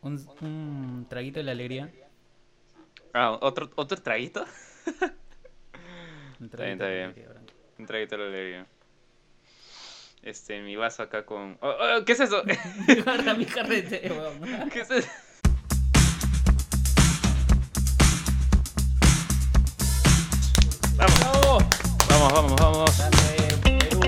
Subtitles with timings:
[0.00, 1.90] Un, un traguito de la alegría.
[3.12, 4.44] Ah, ¿otro, otro traguito?
[6.40, 7.04] Un Está bien, traguito está bien.
[7.06, 7.52] alegría, Branco.
[7.78, 8.66] Un traguito de la alegría.
[10.22, 11.58] Este, mi vaso acá con...
[11.60, 12.42] Oh, oh, ¿Qué es eso?
[13.04, 14.68] Guarda mi carrete, weón.
[14.70, 15.08] ¿Qué es eso?
[20.96, 21.58] Vamos, ¡Bravo!
[22.08, 22.98] vamos, vamos, vamos.
[22.98, 24.00] Dale, Perú.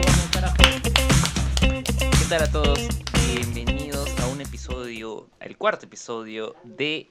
[1.60, 2.99] ¿Qué tal a todos?
[5.50, 7.08] El cuarto episodio de...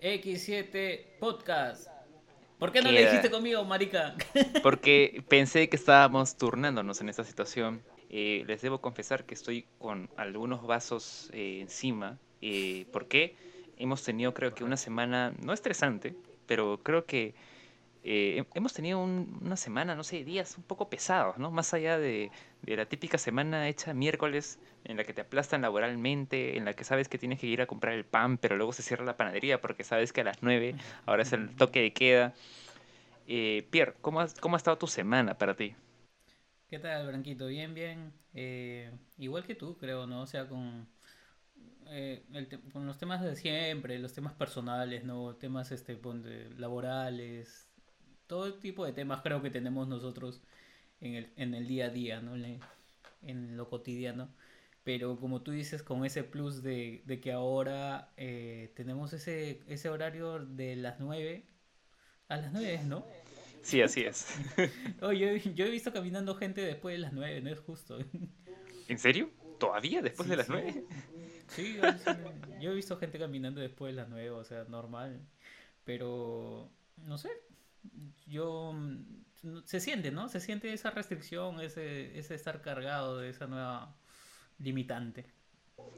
[0.00, 1.86] X7 Podcast.
[2.58, 4.14] ¿Por qué no le dijiste conmigo, marica?
[4.62, 7.82] Porque pensé que estábamos turnándonos en esta situación.
[8.08, 12.18] Eh, les debo confesar que estoy con algunos vasos eh, encima.
[12.40, 13.36] Eh, ¿Por qué?
[13.76, 16.14] Hemos tenido creo que una semana, no estresante,
[16.46, 17.34] pero creo que
[18.04, 21.50] eh, he- hemos tenido un- una semana, no sé, días un poco pesados, ¿no?
[21.50, 22.30] Más allá de,
[22.62, 26.84] de la típica semana hecha miércoles en la que te aplastan laboralmente, en la que
[26.84, 29.60] sabes que tienes que ir a comprar el pan, pero luego se cierra la panadería
[29.60, 32.34] porque sabes que a las 9 ahora es el toque de queda.
[33.28, 35.74] Eh, Pierre, ¿cómo, has- ¿cómo ha estado tu semana para ti?
[36.68, 37.46] ¿Qué tal, Branquito?
[37.46, 38.12] Bien, bien.
[38.34, 40.22] Eh, igual que tú, creo, ¿no?
[40.22, 40.88] O sea, con,
[41.88, 45.36] eh, el te- con los temas de siempre, los temas personales, ¿no?
[45.36, 45.98] Temas este,
[46.58, 47.67] laborales,
[48.28, 50.42] todo tipo de temas creo que tenemos nosotros
[51.00, 52.36] en el, en el día a día, ¿no?
[52.36, 52.60] En,
[53.22, 54.30] en lo cotidiano.
[54.84, 59.90] Pero como tú dices, con ese plus de, de que ahora eh, tenemos ese, ese
[59.90, 61.46] horario de las 9
[62.28, 63.06] a las 9, ¿no?
[63.62, 64.26] Sí, así es.
[65.00, 67.98] Oh, yo, yo he visto caminando gente después de las 9, no es justo.
[68.88, 69.30] ¿En serio?
[69.58, 70.52] ¿Todavía después Sí, de las sí.
[70.52, 70.84] 9?
[71.46, 71.92] Sí, yo,
[72.58, 75.26] yo he visto gente caminando después de las 9, o sea, normal.
[75.84, 77.30] Pero, no sé,
[78.26, 78.72] yo...
[78.74, 80.28] mm, Se siente, ¿no?
[80.28, 83.96] Se siente esa restricción, ese, ese estar cargado de esa nueva
[84.58, 85.26] limitante.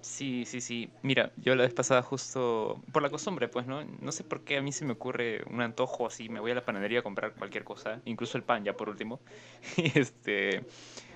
[0.02, 0.90] Sí, sí, sí.
[1.02, 3.84] Mira, yo la vez pasada justo por la costumbre, pues, ¿no?
[3.84, 6.54] No sé por qué a mí se me ocurre un antojo así, me voy a
[6.54, 9.20] la panadería a comprar cualquier cosa, incluso el pan ya por último.
[9.76, 10.64] Y este,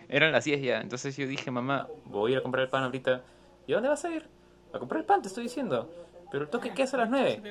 [0.08, 2.84] eran las 10 ya, entonces yo dije, mamá, voy a ir a comprar el pan
[2.84, 3.24] ahorita.
[3.66, 4.28] ¿Y dónde vas a ir?
[4.72, 5.90] A comprar el pan, te estoy diciendo.
[6.34, 7.42] Pero el toque queda a las 9.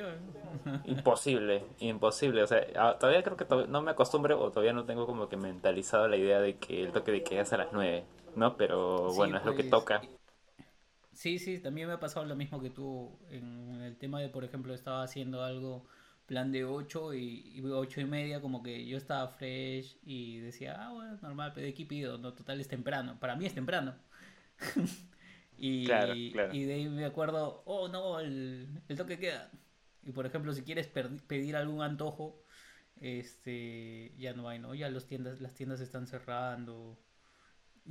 [0.84, 2.42] Imposible, imposible.
[2.42, 5.26] O sea, ah, todavía creo que todavía no me acostumbro o todavía no tengo como
[5.26, 8.04] que mentalizado la idea de que el toque de queda es a las 9,
[8.36, 8.58] ¿no?
[8.58, 10.02] Pero Sí, bueno, es lo que pues, toca.
[11.14, 14.44] Sí, sí, también me ha pasado lo mismo que tú en el tema de, por
[14.44, 15.86] ejemplo, estaba haciendo algo
[16.26, 20.76] plan de 8 y, y 8 y media, como que yo estaba fresh y decía,
[20.78, 22.18] ah, bueno, normal, pero ¿de aquí pido?
[22.18, 23.16] No, total es temprano.
[23.18, 23.94] Para mí es temprano.
[25.58, 26.54] Y, Claro, claro.
[26.54, 29.50] y de ahí me acuerdo, oh no, el, el toque queda.
[30.04, 32.42] Y por ejemplo, si quieres pedir algún antojo,
[33.00, 34.74] este, ya no hay, ¿no?
[34.74, 36.98] Ya los tiendas, las tiendas están cerrando.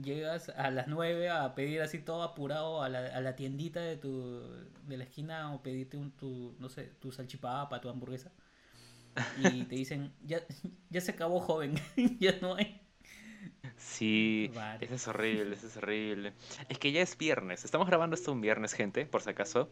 [0.02, 3.98] Llegas a las 9 a pedir así todo apurado a la, a la tiendita de
[3.98, 4.42] tu
[4.88, 8.32] de la esquina o pedirte un tu no sé, tu salchipapa, tu hamburguesa.
[9.36, 10.42] Y te dicen, "Ya
[10.90, 11.76] ya se acabó, joven.
[12.20, 12.82] ya no hay."
[13.86, 14.86] Sí, Vale.
[14.86, 16.34] eso es horrible, eso es horrible.
[16.70, 17.66] Es que ya es viernes.
[17.66, 19.70] Estamos grabando esto un viernes, gente, por si acaso.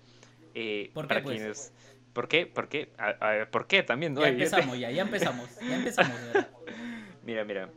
[0.53, 1.37] Eh, ¿Por qué, para pues?
[1.37, 1.73] quienes...
[2.13, 2.45] ¿Por qué?
[2.45, 2.89] ¿Por qué?
[2.97, 4.13] A- a- ¿Por qué también?
[4.13, 4.21] no?
[4.21, 5.49] Ya empezamos, ya, ya empezamos.
[5.61, 6.13] Ya empezamos.
[7.25, 7.69] Mira, mira.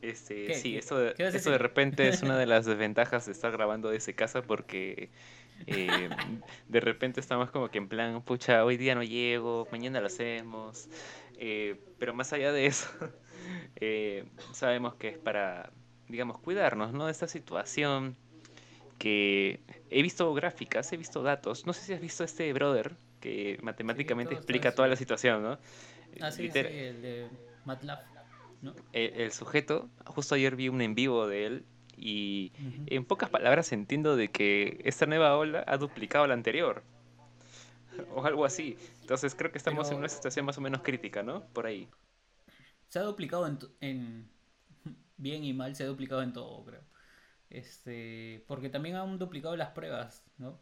[0.00, 0.54] Este, ¿Qué?
[0.54, 3.90] sí, ¿Qué- esto de, esto de repente es una de las desventajas de estar grabando
[3.90, 5.10] desde casa porque
[5.66, 6.08] eh,
[6.68, 10.88] de repente estamos como que en plan, pucha, hoy día no llego, mañana lo hacemos.
[11.36, 12.88] eh, pero más allá de eso,
[13.76, 15.70] eh, sabemos que es para,
[16.08, 17.06] digamos, cuidarnos, ¿no?
[17.06, 18.16] De esta situación
[18.98, 19.60] que
[19.90, 21.66] he visto gráficas, he visto datos.
[21.66, 25.58] No sé si has visto este brother que matemáticamente explica toda la situación, ¿no?
[26.20, 27.28] Ah, sí, sí, el de
[27.64, 27.98] MATLAB,
[28.62, 28.74] ¿no?
[28.92, 31.64] el, el sujeto, justo ayer vi un en vivo de él
[31.96, 32.52] y
[32.86, 36.82] en pocas palabras entiendo de que esta nueva ola ha duplicado la anterior
[38.14, 38.76] o algo así.
[39.00, 41.44] Entonces creo que estamos en una situación más o menos crítica, ¿no?
[41.52, 41.88] Por ahí.
[42.88, 44.30] Se ha duplicado en, en
[45.16, 46.82] bien y mal, se ha duplicado en todo, creo.
[47.50, 50.60] Este, porque también han duplicado las pruebas, ¿no?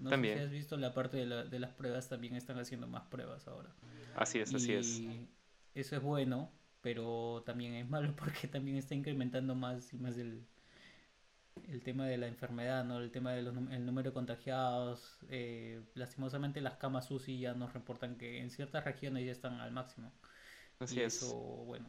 [0.00, 0.14] No También.
[0.14, 3.04] sé si has visto la parte de, la- de las pruebas, también están haciendo más
[3.08, 3.74] pruebas ahora.
[4.14, 5.02] Así es, así es.
[5.74, 6.52] Eso es bueno,
[6.82, 10.46] pero también es malo porque también está incrementando más y más el,
[11.68, 12.98] el tema de la enfermedad, ¿no?
[12.98, 13.44] El tema del
[13.86, 15.18] número de contagiados.
[15.28, 19.70] eh, lastimosamente las camas UCI ya nos reportan que en ciertas regiones ya están al
[19.72, 20.12] máximo.
[20.80, 21.36] Así Y es.
[21.36, 21.36] eso,
[21.66, 21.88] bueno,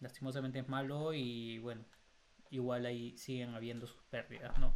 [0.00, 1.84] lastimosamente es malo y bueno,
[2.50, 4.74] igual ahí siguen habiendo sus pérdidas, ¿no?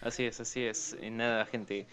[0.00, 0.96] Así es, así es.
[1.10, 1.86] Nada, gente,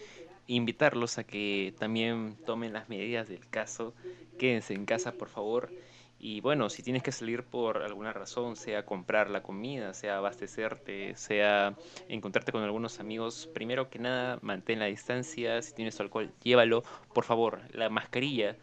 [0.46, 3.94] invitarlos a que también tomen las medidas del caso.
[4.38, 5.72] Quédense en casa, por favor.
[6.20, 11.14] Y bueno, si tienes que salir por alguna razón, sea comprar la comida, sea abastecerte,
[11.16, 11.76] sea
[12.08, 16.82] encontrarte con algunos amigos, primero que nada, mantén la distancia, si tienes alcohol, llévalo.
[17.12, 18.56] Por favor, la mascarilla,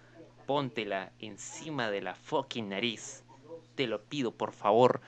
[0.45, 3.23] póntela encima de la fucking nariz.
[3.75, 5.01] Te lo pido, por favor,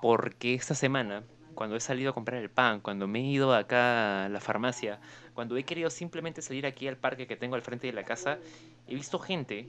[0.00, 4.24] porque esta semana, cuando he salido a comprar el pan, cuando me he ido acá
[4.24, 5.00] a la farmacia,
[5.34, 8.38] cuando he querido simplemente salir aquí al parque que tengo al frente de la casa,
[8.86, 9.68] he visto gente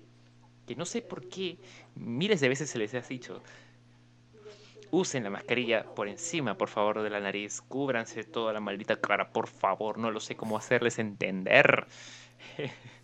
[0.67, 1.57] que no sé por qué,
[1.95, 3.41] miles de veces se les ha dicho,
[4.91, 9.31] usen la mascarilla por encima, por favor, de la nariz, cúbranse toda la maldita cara,
[9.31, 11.87] por favor, no lo sé cómo hacerles entender.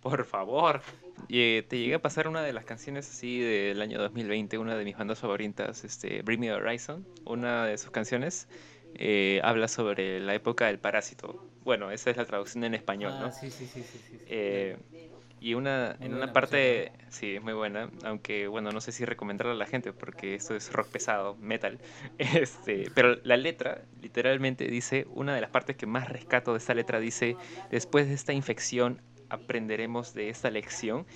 [0.00, 0.80] por favor.
[1.28, 4.84] Eh, te llegué a pasar una de las canciones así del año 2020, una de
[4.84, 8.48] mis bandas favoritas, este, Bring Me Horizon, una de sus canciones.
[8.94, 11.38] Eh, habla sobre la época del parásito.
[11.64, 13.26] Bueno, esa es la traducción en español, ¿no?
[13.26, 13.98] Ah, sí, sí, sí, sí.
[13.98, 14.18] sí, sí.
[14.28, 14.76] Eh,
[15.38, 19.04] y una, Muy en una parte, sí, es muy buena, aunque bueno, no sé si
[19.04, 21.78] recomendarla a la gente porque esto es rock pesado, metal.
[22.18, 26.74] Este, pero la letra literalmente dice, una de las partes que más rescato de esta
[26.74, 27.36] letra dice,
[27.70, 31.06] después de esta infección aprenderemos de esta lección.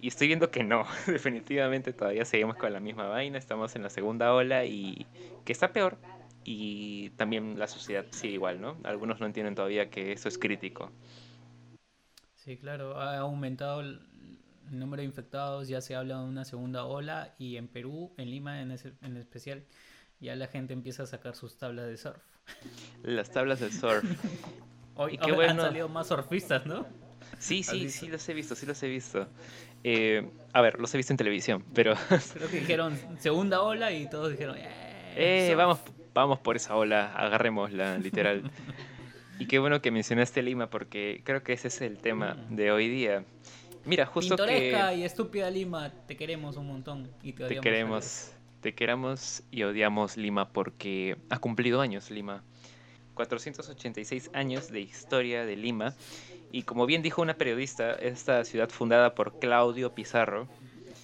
[0.00, 3.90] Y estoy viendo que no, definitivamente todavía seguimos con la misma vaina, estamos en la
[3.90, 5.06] segunda ola y
[5.44, 5.96] que está peor.
[6.44, 8.76] Y también la sociedad sigue igual, ¿no?
[8.84, 10.92] Algunos no entienden todavía que eso es crítico.
[12.34, 14.00] Sí, claro, ha aumentado el
[14.70, 18.60] número de infectados, ya se habla de una segunda ola y en Perú, en Lima
[18.60, 19.62] en, ese- en especial,
[20.20, 22.22] ya la gente empieza a sacar sus tablas de surf.
[23.02, 24.04] Las tablas del surf.
[24.96, 25.52] Hoy, Y qué bueno.
[25.62, 26.86] han salido más surfistas, ¿no?
[27.38, 29.28] Sí, ¿Has sí, sí los he visto, sí los he visto.
[29.82, 31.94] Eh, a ver, los he visto en televisión, pero
[32.34, 35.58] Creo que dijeron segunda ola y todos dijeron, eh, surf".
[35.58, 35.78] vamos,
[36.14, 38.50] vamos por esa ola, agarrémosla, literal.
[39.36, 42.88] Y qué bueno que mencionaste Lima, porque creo que ese es el tema de hoy
[42.88, 43.24] día.
[43.84, 47.58] Mira, justo Pintoresca que y estúpida Lima, te queremos un montón y te te odiamos
[47.58, 52.44] a queremos, te queramos y odiamos Lima porque ha cumplido años Lima.
[53.14, 55.94] 486 años de historia de Lima.
[56.54, 60.46] Y como bien dijo una periodista, esta ciudad fundada por Claudio Pizarro,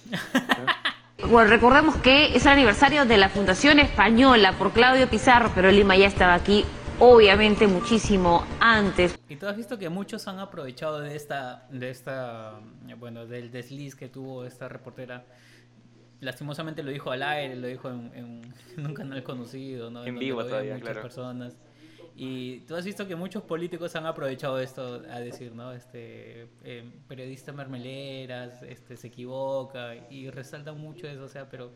[1.29, 5.97] Bueno, recordemos que es el aniversario de la Fundación Española por Claudio Pizarro, pero Lima
[5.97, 6.63] ya estaba aquí,
[6.99, 9.19] obviamente, muchísimo antes.
[9.27, 12.53] Y tú has visto que muchos han aprovechado de esta, de esta,
[12.97, 15.25] bueno, del desliz que tuvo esta reportera.
[16.21, 19.99] Lastimosamente lo dijo al aire, lo dijo en, en- en un canal conocido, ¿no?
[19.99, 21.01] En donde vivo todavía, muchas claro.
[21.01, 21.53] personas.
[22.15, 25.71] Y tú has visto que muchos políticos han aprovechado esto a decir, ¿no?
[25.71, 31.71] Este eh, periodista mermeleras, este se equivoca y resaltan mucho eso, o sea, pero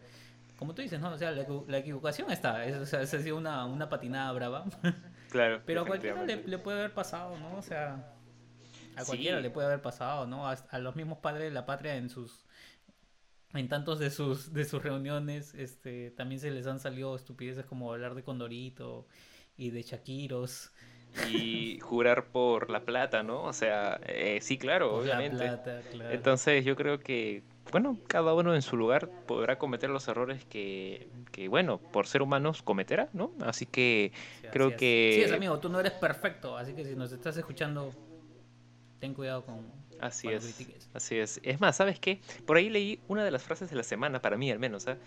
[0.58, 1.12] como tú dices, ¿no?
[1.12, 3.90] O sea, la, equivo- la equivocación está, es, o sea, esa ha sido una, una
[3.90, 4.66] patinada brava.
[5.30, 5.62] claro.
[5.66, 7.58] Pero a cualquiera le, puede haber pasado, ¿no?
[7.58, 8.14] O sea,
[8.96, 9.06] a Sí.
[9.08, 10.48] cualquiera le puede haber pasado, ¿no?
[10.48, 12.46] A, a los mismos padres de la patria en sus
[13.54, 17.92] en tantos de sus de sus reuniones, este, también se les han salido estupideces como
[17.94, 19.08] hablar de Condorito
[19.57, 20.72] y de Shakiros.
[21.18, 23.44] Y jurar por la plata, ¿no?
[23.44, 25.38] O sea, eh, sí, claro, por la obviamente.
[25.38, 26.12] plata, claro.
[26.13, 31.07] Entonces yo creo que, bueno, cada uno en su lugar podrá cometer los errores que,
[31.31, 33.31] que bueno, por ser humanos cometerá, ¿no?
[33.42, 34.12] Así que
[34.42, 34.81] Sí, creo así es.
[34.81, 37.94] que- Sí, es, amigo, tú no eres perfecto, así que si nos estás escuchando,
[39.00, 40.44] ten cuidado con así es.
[40.44, 40.90] critiques.
[40.94, 41.42] Así es.
[41.44, 42.22] Es más, ¿sabes qué?
[42.46, 44.98] Por ahí leí una de las frases de la semana, para mí al menos, ¿ah?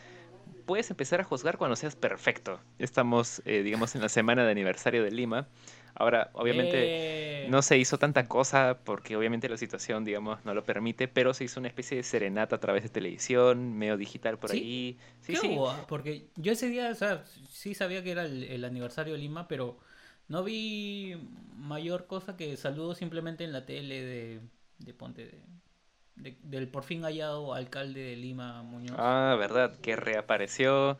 [0.68, 2.60] Puedes empezar a juzgar cuando seas perfecto.
[2.78, 5.48] Estamos, eh, digamos, en la semana de aniversario de Lima.
[5.94, 10.64] Ahora, obviamente, Eh, no se hizo tanta cosa porque obviamente la situación, digamos, no lo
[10.64, 14.50] permite, pero se hizo una especie de serenata a través de televisión, medio digital por
[14.50, 14.58] ¿Sí?
[14.58, 14.98] ahí.
[15.20, 15.46] Sí, ¿Qué sí.
[15.46, 15.86] hubo?
[15.88, 19.48] Porque yo ese día, o sea, sí sabía que era el, el aniversario de Lima,
[19.48, 19.78] pero
[20.28, 21.16] no vi
[21.56, 24.40] mayor cosa que saludos simplemente en la tele de,
[24.78, 25.42] de Ponte, de,
[26.22, 30.98] de- del por fin hallado alcalde de Lima, Muñoz, Ah, verdad, que reapareció.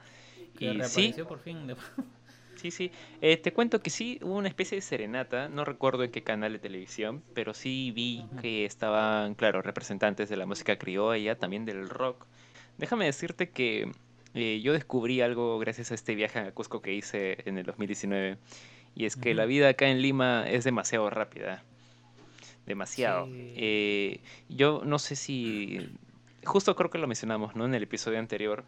[0.56, 1.66] que Y sí, reapareció por fin.
[1.66, 1.76] de-
[2.56, 2.90] Sí, sí.
[3.20, 6.52] Eh, te cuento que sí hubo una especie de serenata, no recuerdo en qué canal
[6.52, 11.88] de televisión, pero sí vi que estaban, claro, representantes de la música criolla, también del
[11.88, 12.26] rock.
[12.76, 13.92] Déjame decirte que
[14.34, 18.38] eh, yo descubrí algo gracias a este viaje a Cusco que hice en el 2019,
[18.96, 21.62] y es que la vida acá en Lima es demasiado rápida,
[22.68, 23.26] demasiado.
[23.26, 23.52] Sí.
[23.56, 25.90] Eh, yo no sé si,
[26.44, 27.66] justo creo que lo mencionamos, ¿no?
[27.66, 28.64] En el episodio anterior,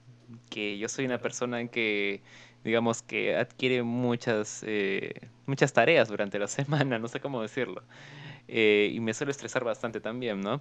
[0.49, 2.23] que yo soy una persona en que
[2.65, 7.83] digamos que adquiere muchas, eh, muchas tareas durante la semana, no sé cómo decirlo.
[8.49, 10.61] Eh, y me suelo estresar bastante también, ¿no?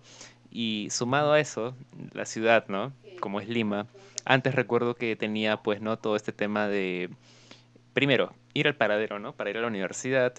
[0.51, 1.75] Y sumado a eso,
[2.13, 2.93] la ciudad, ¿no?
[3.19, 3.87] Como es Lima,
[4.25, 5.97] antes recuerdo que tenía pues, ¿no?
[5.97, 7.09] Todo este tema de,
[7.93, 9.33] primero, ir al paradero, ¿no?
[9.33, 10.33] Para ir a la universidad.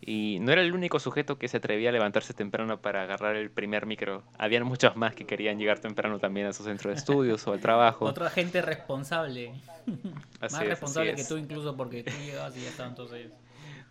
[0.00, 3.50] Y no era el único sujeto que se atrevía a levantarse temprano para agarrar el
[3.50, 4.22] primer micro.
[4.38, 7.60] Habían muchos más que querían llegar temprano también a su centro de estudios o al
[7.60, 8.04] trabajo.
[8.04, 9.52] Otra gente responsable.
[10.40, 13.32] más responsable que tú incluso porque tú llegabas y ya estaban todos ellos.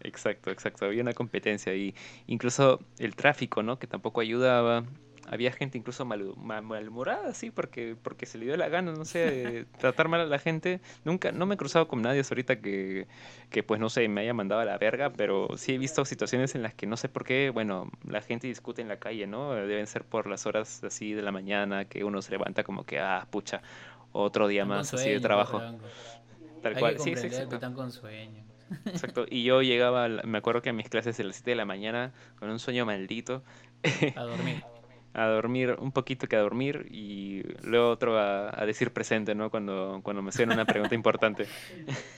[0.01, 0.86] Exacto, exacto.
[0.86, 1.96] Había una competencia ahí.
[2.27, 3.79] Incluso el tráfico, ¿no?
[3.79, 4.84] Que tampoco ayudaba
[5.27, 9.65] había gente incluso mal, malhumorada, sí, porque, porque se le dio la gana, no sé,
[9.79, 10.82] tratar mal a la gente.
[11.03, 13.08] Nunca, no me he cruzado con nadie hasta ahorita que,
[13.50, 16.55] que, pues, no sé, me haya mandado a la verga, pero sí he visto situaciones
[16.55, 19.53] en las que no sé por qué, bueno, la gente discute en la calle, ¿no?
[19.53, 23.00] Deben ser por las horas así de la mañana que uno se levanta como que,
[23.00, 23.62] ah, pucha,
[24.12, 25.62] otro día más así de trabajo.
[26.62, 27.55] Tal cual, sí, sí, exacto.
[27.55, 28.44] están con sueño.
[28.86, 31.65] Exacto, y yo llegaba, me acuerdo que a mis clases de las 7 de la
[31.65, 33.44] mañana con un sueño maldito.
[34.15, 34.63] A dormir
[35.16, 39.50] a dormir un poquito que a dormir y luego otro a, decir presente, ¿no?
[39.50, 41.48] Cuando, cuando me hacían una pregunta importante.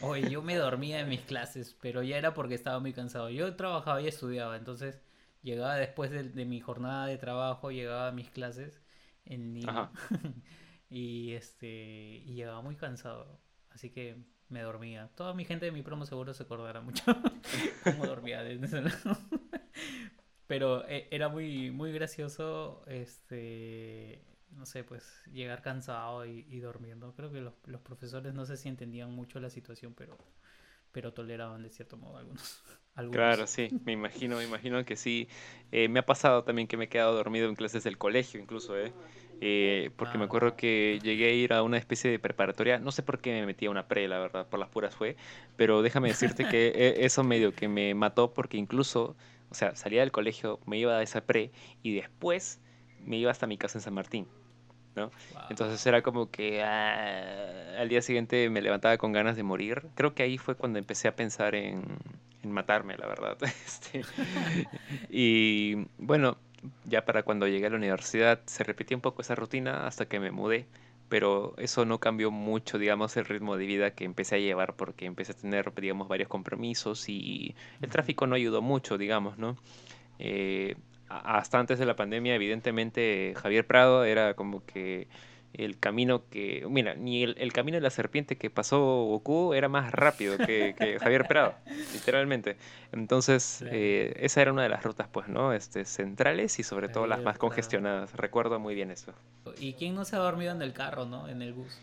[0.02, 3.30] Oye, yo me dormía en mis clases, pero ya era porque estaba muy cansado.
[3.30, 5.00] Yo trabajaba y estudiaba, entonces
[5.44, 8.82] llegaba después de, mi jornada de trabajo, llegaba a mis clases
[9.26, 9.92] en Lima
[10.90, 13.40] y este y llegaba muy cansado,
[13.70, 14.18] así que
[14.50, 15.12] me dormía.
[15.16, 17.04] Toda mi gente de mi promo seguro se acordará mucho
[17.84, 19.18] cómo dormía desde ese lado.
[20.48, 27.14] Pero eh, era muy, muy gracioso, este, no sé, pues llegar cansado y, y durmiendo.
[27.16, 30.18] Creo que los, los, profesores no sé si entendían mucho la situación, pero,
[30.92, 32.64] pero toleraban de cierto modo algunos.
[33.12, 35.28] Claro, sí, me imagino, me imagino que sí.
[35.72, 38.76] Eh, me ha pasado también que me he quedado dormido en clases del colegio, incluso,
[38.78, 38.92] ¿eh?
[39.40, 40.28] eh porque me ah.
[40.28, 43.46] acuerdo que llegué a ir a una especie de preparatoria, no sé por qué me
[43.46, 45.16] metí a una pre, la verdad, por las puras fue,
[45.58, 49.16] pero déjame decirte que e, eso medio que me mató porque incluso
[49.50, 51.52] o sea, salía del colegio, me iba a esa pre
[51.84, 52.60] y después
[53.06, 54.28] me iba hasta mi casa en San Martín.
[54.96, 55.12] ¿no?
[55.50, 59.84] Entonces era como que ah, al día siguiente me levantaba con ganas de morir.
[59.96, 61.84] Creo que ahí fue cuando empecé a pensar en,
[62.44, 63.38] en matarme, la verdad.
[63.66, 64.02] Este,
[65.10, 66.38] y bueno,
[66.86, 70.20] ya para cuando llegué a la universidad se repetía un poco esa rutina hasta que
[70.20, 70.66] me mudé
[71.10, 75.06] pero eso no cambió mucho, digamos, el ritmo de vida que empecé a llevar porque
[75.06, 79.58] empecé a tener, digamos, varios compromisos y el tráfico no ayudó mucho, digamos, ¿no?
[80.20, 80.76] Eh,
[81.10, 85.08] hasta antes de la pandemia, evidentemente, Javier Prado era como que
[85.58, 89.92] el camino que, mira, ni el, camino de la serpiente que pasó Goku era más
[89.92, 91.56] rápido que, Javier Prado,
[91.94, 92.58] literalmente.
[92.92, 95.54] Entonces, eh, esa era una de las rutas, pues, ¿no?
[95.54, 98.14] Este, centrales y sobre todo las más congestionadas.
[98.14, 99.14] Recuerdo muy bien eso.
[99.60, 101.28] ¿Y quién no se ha dormido en el carro, no?
[101.28, 101.80] En el bus.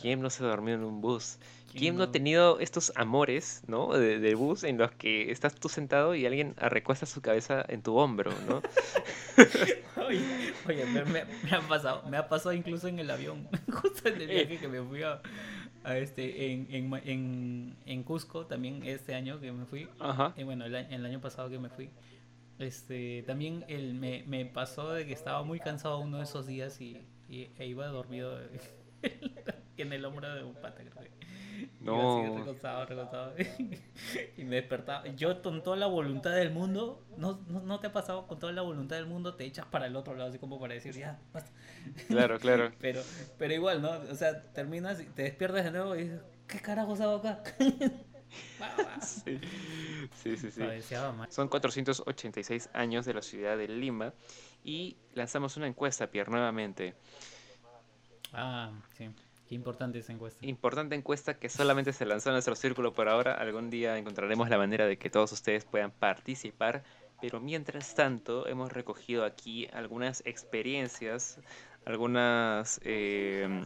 [0.00, 1.38] ¿Quién no se ha dormido en un bus?
[1.72, 3.92] ¿Quién no ha tenido estos amores, ¿no?
[3.92, 7.96] De, bus en los que estás tú sentado y alguien recuesta su cabeza en tu
[7.96, 8.62] hombro, ¿no?
[10.66, 14.58] oye, me, ha pasado, me ha pasado incluso en el avión, justo en el viaje
[14.58, 15.20] que me fui a,
[15.84, 19.88] este, en, en, en, Cusco también este año que me fui.
[19.98, 20.34] Ajá.
[20.36, 21.90] Y bueno, el, el, año pasado que me fui.
[22.58, 26.80] Este, también el, me, me pasó de que estaba muy cansado uno de esos días
[26.80, 28.36] y, y e iba dormido
[29.82, 31.10] en el hombro de un pata, creo que.
[31.80, 32.24] No.
[32.24, 33.34] Así, recostado, recostado.
[34.36, 35.06] y me despertaba.
[35.08, 38.62] Yo con toda la voluntad del mundo, ¿no, no, te ha pasado con toda la
[38.62, 39.34] voluntad del mundo?
[39.34, 41.50] Te echas para el otro lado, así como para decir, ya, basta.
[42.08, 42.72] Claro, claro.
[42.80, 43.02] pero,
[43.38, 43.90] pero igual, ¿no?
[44.10, 47.42] O sea, terminas y te despiertas de nuevo y dices, ¿qué carajos hago acá?
[49.02, 49.40] sí,
[50.22, 50.50] sí, sí.
[50.50, 50.94] sí.
[51.30, 54.12] Son 486 años de la ciudad de Lima
[54.64, 56.94] y lanzamos una encuesta, Pierre, nuevamente.
[58.32, 59.08] Ah, sí.
[59.48, 60.44] Qué importante esa encuesta.
[60.44, 63.32] Importante encuesta que solamente se lanzó en nuestro círculo por ahora.
[63.32, 66.82] Algún día encontraremos la manera de que todos ustedes puedan participar.
[67.20, 71.40] Pero mientras tanto, hemos recogido aquí algunas experiencias,
[71.86, 73.64] algunas, eh,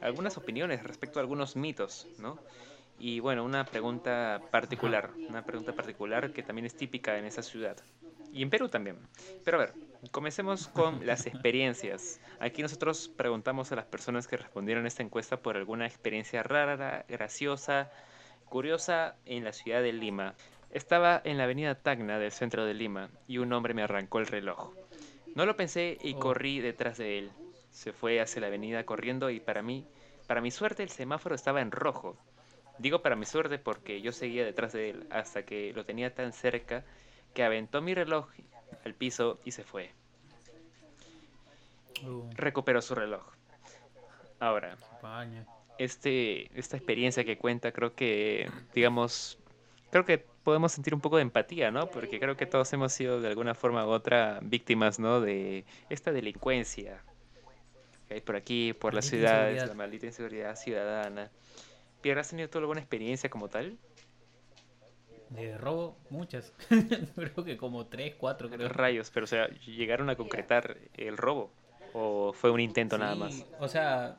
[0.00, 2.38] algunas opiniones respecto a algunos mitos, ¿no?
[2.98, 7.76] Y bueno, una pregunta particular, una pregunta particular que también es típica en esa ciudad.
[8.32, 8.98] Y en Perú también.
[9.44, 9.74] Pero a ver,
[10.10, 12.20] comencemos con las experiencias.
[12.38, 17.04] Aquí nosotros preguntamos a las personas que respondieron a esta encuesta por alguna experiencia rara,
[17.08, 17.90] graciosa,
[18.46, 20.34] curiosa en la ciudad de Lima.
[20.70, 24.26] Estaba en la avenida Tacna del centro de Lima y un hombre me arrancó el
[24.26, 24.72] reloj.
[25.34, 26.18] No lo pensé y oh.
[26.18, 27.30] corrí detrás de él.
[27.70, 29.86] Se fue hacia la avenida corriendo y para mí,
[30.26, 32.16] para mi suerte, el semáforo estaba en rojo.
[32.78, 36.32] Digo para mi suerte porque yo seguía detrás de él hasta que lo tenía tan
[36.32, 36.84] cerca
[37.34, 38.28] que aventó mi reloj
[38.84, 39.90] al piso y se fue.
[42.04, 42.30] Uh.
[42.34, 43.22] Recuperó su reloj.
[44.38, 44.76] Ahora,
[45.78, 49.38] este, esta experiencia que cuenta, creo que, digamos,
[49.90, 51.90] creo que podemos sentir un poco de empatía, ¿no?
[51.90, 55.20] Porque creo que todos hemos sido de alguna forma u otra víctimas, ¿no?
[55.20, 57.02] De esta delincuencia
[58.08, 61.30] que hay por aquí, por las ciudades, la maldita inseguridad ciudadana.
[62.00, 63.76] Pierre, ¿has tenido tú alguna experiencia como tal?
[65.30, 66.52] De robo, muchas.
[67.14, 68.68] creo que como tres, cuatro, creo.
[68.68, 71.50] Rayos, pero o sea, ¿llegaron a concretar el robo?
[71.92, 73.46] ¿O fue un intento nada más?
[73.60, 74.18] O sea,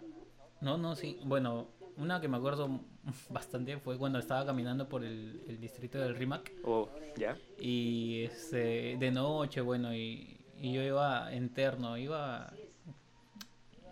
[0.62, 1.20] no, no, sí.
[1.25, 2.80] Bueno, una que me acuerdo
[3.30, 6.51] bastante fue cuando estaba caminando por el, el distrito del Rimac.
[6.63, 7.38] ¿O ya?
[7.60, 12.53] Y este, de noche, bueno, y, y yo iba interno, iba,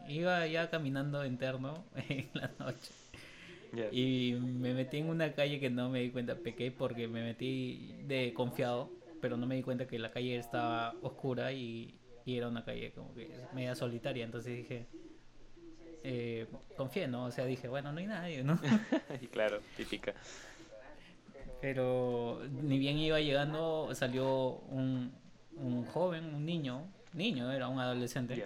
[0.07, 2.91] iba ya caminando interno en la noche.
[3.91, 7.95] Y me metí en una calle que no me di cuenta, pequé porque me metí
[8.05, 8.89] de confiado,
[9.21, 11.93] pero no me di cuenta que la calle estaba oscura y,
[12.25, 14.25] y era una calle como que media solitaria.
[14.25, 14.87] Entonces dije,
[16.03, 17.25] eh, confié, ¿no?
[17.25, 18.59] O sea, dije, bueno, no hay nadie, ¿no?
[19.21, 20.13] Y claro, típica.
[21.61, 25.11] Pero ni bien iba llegando, salió un,
[25.57, 28.43] un joven, un niño, niño, era un adolescente.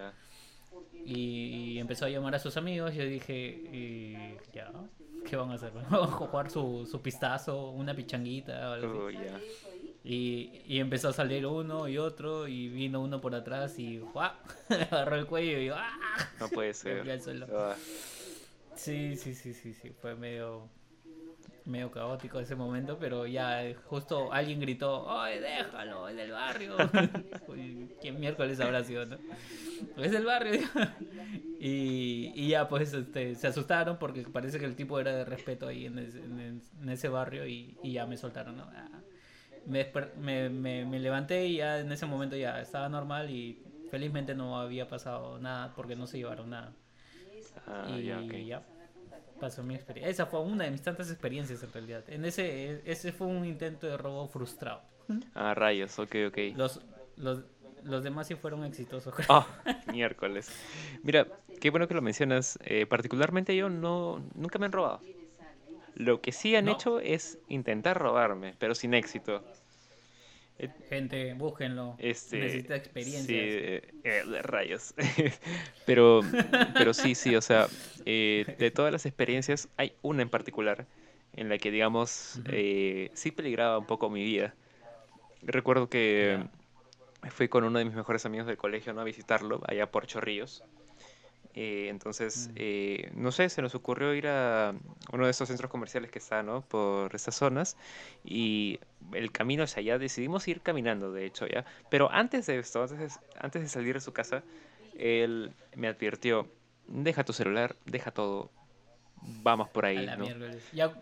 [1.04, 2.94] Y, empezó a llamar a sus amigos.
[2.94, 3.34] Yo dije,
[3.72, 4.16] y
[4.52, 4.70] ya,
[5.28, 5.72] ¿qué van a hacer?
[5.90, 9.16] ¿Van a jugar su, su pistazo, una pichanguita o algo así?
[9.16, 9.38] Oh.
[10.06, 14.32] Y, y empezó a salir uno y otro, y vino uno por atrás y ¡guau!
[14.68, 15.98] agarró el cuello y ¡ah!
[16.38, 17.10] No puede ser.
[17.54, 17.74] Ah,
[18.76, 20.68] Sí, sí, sí, sí, sí, fue medio
[21.64, 26.08] medio caótico ese momento, pero ya justo alguien gritó, ¡ay, déjalo!
[26.08, 26.76] ¡Es del barrio!
[28.00, 29.16] ¿Quién miércoles habrá sido, no?
[29.96, 30.60] Es del barrio.
[31.58, 35.66] y, y ya pues este, se asustaron porque parece que el tipo era de respeto
[35.66, 38.64] ahí en ese, en, en ese barrio y, y ya me soltaron, ¿no?
[38.74, 38.88] Ah,
[39.66, 44.34] Me, me, me, me levanté y ya en ese momento ya estaba normal y felizmente
[44.34, 46.72] no había pasado nada porque no se llevaron nada
[47.66, 48.32] ah, y ya, ok.
[48.46, 48.62] ya
[49.44, 50.10] pasó mi experiencia.
[50.10, 52.02] Esa fue una de mis tantas experiencias en realidad.
[52.08, 54.80] En ese, ese fue un intento de robo frustrado.
[55.34, 56.38] Ah, rayos, ok, ok.
[56.56, 56.80] Los,
[57.16, 57.42] los,
[57.82, 59.12] los demás sí fueron exitosos.
[59.14, 59.26] creo.
[59.28, 59.46] Ah,
[59.92, 60.50] miércoles.
[61.02, 61.26] Mira,
[61.60, 62.58] qué bueno que lo mencionas.
[62.64, 65.00] Eh, particularmente yo no, nunca me han robado.
[65.94, 66.72] Lo que sí han ¿No?
[66.72, 69.44] hecho es intentar robarme, pero sin éxito.
[70.88, 71.96] Gente, búsquenlo.
[71.98, 73.26] Este, Necesita experiencias.
[73.26, 74.94] Sí, eh, eh, de rayos.
[75.86, 76.20] pero,
[76.74, 77.66] pero sí, sí, o sea,
[78.06, 80.86] eh, de todas las experiencias, hay una en particular
[81.32, 84.54] en la que, digamos, eh, sí peligraba un poco mi vida.
[85.42, 86.38] Recuerdo que
[87.30, 89.00] fui con uno de mis mejores amigos del colegio ¿no?
[89.00, 90.62] a visitarlo, allá por Chorrillos.
[91.56, 92.54] Eh, entonces, Mm.
[92.56, 94.74] eh, no sé, se nos ocurrió ir a
[95.12, 96.62] uno de esos centros comerciales que está, ¿no?
[96.62, 97.76] Por estas zonas.
[98.24, 98.80] Y
[99.12, 101.64] el camino hacia allá, decidimos ir caminando, de hecho, ya.
[101.90, 104.42] Pero antes de esto, antes de, antes de salir de su casa,
[104.98, 106.48] él me advirtió,
[106.88, 108.50] deja tu celular, deja todo,
[109.42, 110.26] vamos por ahí, ¿no?
[110.72, 110.92] Ya,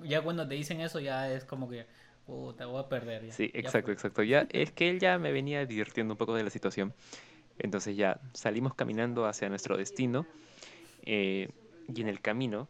[0.00, 1.86] ya cuando te dicen eso ya es como que,
[2.26, 3.26] puta, voy a perder.
[3.26, 3.32] Ya.
[3.32, 3.94] Sí, Ya exacto, fue.
[3.94, 4.22] exacto.
[4.22, 6.94] Ya, es que él ya me venía advirtiendo un poco de la situación.
[7.58, 10.26] Entonces ya salimos caminando hacia nuestro destino
[11.02, 11.48] eh,
[11.92, 12.68] y en el camino,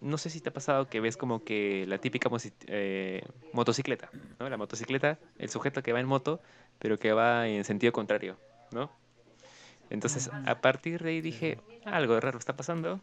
[0.00, 2.30] no sé si te ha pasado que ves como que la típica
[2.66, 3.22] eh,
[3.52, 4.48] motocicleta, ¿no?
[4.48, 6.40] La motocicleta, el sujeto que va en moto,
[6.78, 8.36] pero que va en sentido contrario,
[8.70, 8.90] ¿no?
[9.90, 13.00] Entonces, a partir de ahí dije, algo raro está pasando.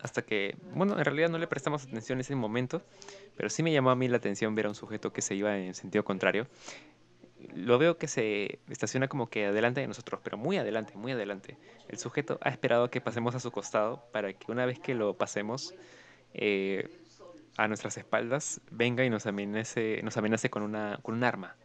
[0.00, 2.82] Hasta que, bueno, en realidad no le prestamos atención en ese momento,
[3.36, 5.58] pero sí me llamó a mí la atención ver a un sujeto que se iba
[5.58, 6.46] en sentido contrario.
[7.54, 11.56] Lo veo que se estaciona como que adelante de nosotros, pero muy adelante, muy adelante.
[11.88, 14.94] El sujeto ha esperado a que pasemos a su costado para que una vez que
[14.94, 15.74] lo pasemos
[16.34, 16.88] eh,
[17.56, 21.56] a nuestras espaldas, venga y nos amenace, nos amenace con, una, con un arma.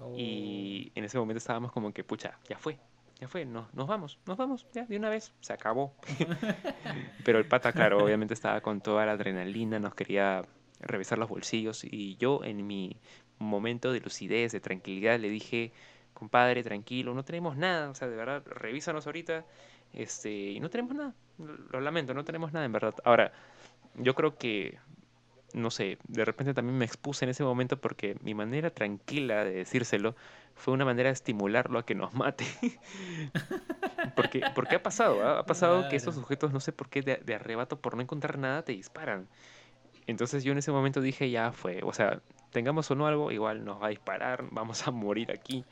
[0.00, 0.14] Oh.
[0.16, 2.78] Y en ese momento estábamos como que, pucha, ya fue,
[3.20, 5.94] ya fue, no, nos vamos, nos vamos, ya, de una vez, se acabó.
[7.24, 10.42] Pero el pata, claro, obviamente estaba con toda la adrenalina, nos quería
[10.80, 12.96] revisar los bolsillos y yo en mi
[13.46, 15.72] momento de lucidez, de tranquilidad, le dije,
[16.14, 19.44] compadre, tranquilo, no tenemos nada, o sea, de verdad, revísanos ahorita,
[19.94, 22.94] este, y no tenemos nada, lo lo lamento, no tenemos nada, en verdad.
[23.04, 23.32] Ahora,
[23.96, 24.78] yo creo que
[25.52, 29.52] no sé, de repente también me expuse en ese momento porque mi manera tranquila de
[29.52, 30.14] decírselo
[30.54, 32.44] fue una manera de estimularlo a que nos mate.
[34.16, 35.40] porque, porque ha pasado, ¿ah?
[35.40, 38.38] ha pasado que estos sujetos, no sé por qué, de, de arrebato, por no encontrar
[38.38, 39.26] nada, te disparan.
[40.06, 43.64] Entonces yo en ese momento dije, ya fue, o sea, tengamos o no algo, igual
[43.64, 45.64] nos va a disparar, vamos a morir aquí.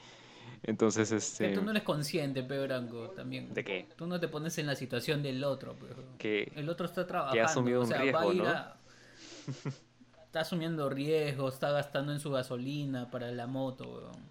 [0.65, 1.53] Entonces, Que este...
[1.55, 3.55] tú no eres consciente, Pedro Branco, también.
[3.55, 3.89] ¿De qué?
[3.97, 7.45] Tú no te pones en la situación del otro, pero Que el otro está trabajando,
[7.45, 8.49] asumido o un sea, va a ir ¿no?
[8.49, 8.77] a-
[10.27, 14.29] Está asumiendo riesgos, está gastando en su gasolina para la moto, weón.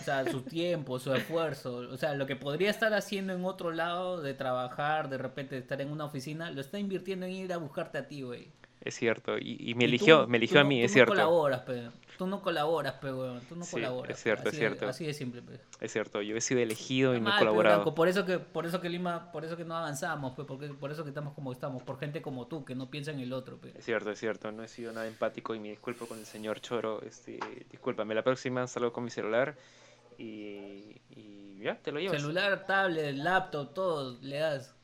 [0.00, 3.70] O sea, su tiempo, su esfuerzo, o sea, lo que podría estar haciendo en otro
[3.70, 7.58] lado de trabajar, de repente estar en una oficina, lo está invirtiendo en ir a
[7.58, 8.50] buscarte a ti, güey.
[8.88, 9.36] Es cierto.
[9.38, 11.12] Y, y me Y eligió, tú- me tú eligió a mí, tú es no cierto.
[11.12, 11.90] colaboras, pe.
[12.16, 13.40] Tú no colaboras, pe, weón.
[13.48, 14.10] Tú no Sí, colaboras.
[14.10, 14.22] es pe.
[14.22, 14.88] cierto, es de- cierto.
[14.88, 15.60] así de simple, pe.
[15.80, 17.94] Es cierto, yo he sido elegido y no he colaborado.
[17.94, 20.90] Por eso que por eso que Lima, por eso que no avanzamos, pe, porque por
[20.90, 23.58] eso que estamos como estamos, por gente como tú que no piensa en el otro,
[23.58, 23.72] pe.
[23.76, 26.60] Es cierto, es cierto, no he sido nada empático y me disculpo con el señor
[26.60, 27.02] Choro.
[27.02, 27.38] Este,
[27.70, 29.54] discúlpame, la próxima salgo con mi celular
[30.16, 32.20] y, y ya, te lo llevas.
[32.20, 34.74] Celular, tablet, laptop, todo le das.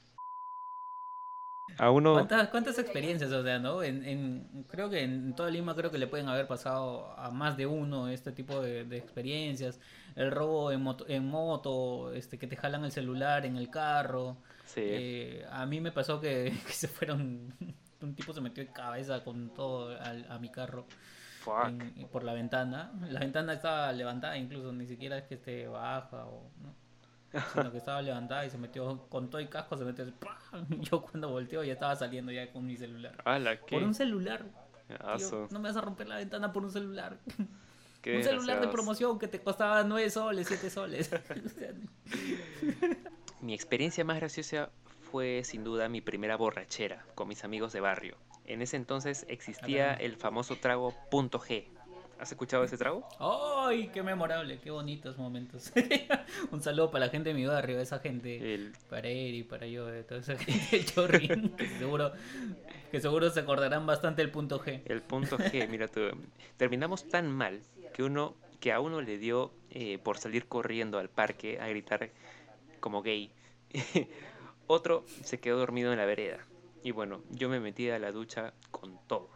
[1.78, 3.82] A uno, ¿Cuántas, cuántas experiencias, o sea, no?
[3.82, 7.56] En, en- creo que en toda Lima creo que le pueden haber pasado a más
[7.56, 9.80] de uno este tipo de, de experiencias.
[10.14, 14.36] El robo en moto, en moto, este, que te jalan el celular en el carro.
[14.66, 17.54] sí, Eh, a mí me pasó que, que se fueron,
[18.02, 20.86] un tipo se metió de cabeza con todo al- a mi carro
[21.68, 22.92] en- por la ventana.
[23.08, 26.83] La ventana estaba levantada, incluso ni siquiera es que esté baja o no.
[27.52, 30.66] Sino que estaba levantada y se metió con todo el casco, se metió ¡pam!
[30.80, 33.16] Yo cuando volteo ya estaba saliendo ya con mi celular.
[33.24, 34.44] Ala, qué Por un celular.
[35.16, 37.18] tío, no me vas a romper la ventana por un celular.
[38.02, 41.10] qué un celular de promoción que te costaba 9 soles, 7 soles.
[43.40, 44.70] Mi experiencia más graciosa
[45.10, 48.16] fue sin duda mi primera borrachera con mis amigos de barrio.
[48.46, 51.66] En ese entonces existía el famoso trago punto G.
[52.18, 53.06] ¿Has escuchado ese trago?
[53.18, 54.58] ¡Ay, qué memorable!
[54.60, 55.72] ¡Qué bonitos momentos!
[56.50, 58.54] un saludo para la gente de mi barrio, esa gente.
[58.54, 62.12] El Para Eri, para yo, de toda esa gente del que seguro,
[62.90, 64.82] que seguro se acordarán bastante del punto G.
[64.86, 66.00] El punto G, mira tú,
[66.56, 67.60] terminamos tan mal
[67.92, 72.10] que uno que a uno le dio eh, por salir corriendo al parque a gritar
[72.80, 73.30] como gay.
[74.66, 76.38] Otro se quedó dormido en la vereda.
[76.82, 79.28] Y bueno, yo me metí a la ducha con todo.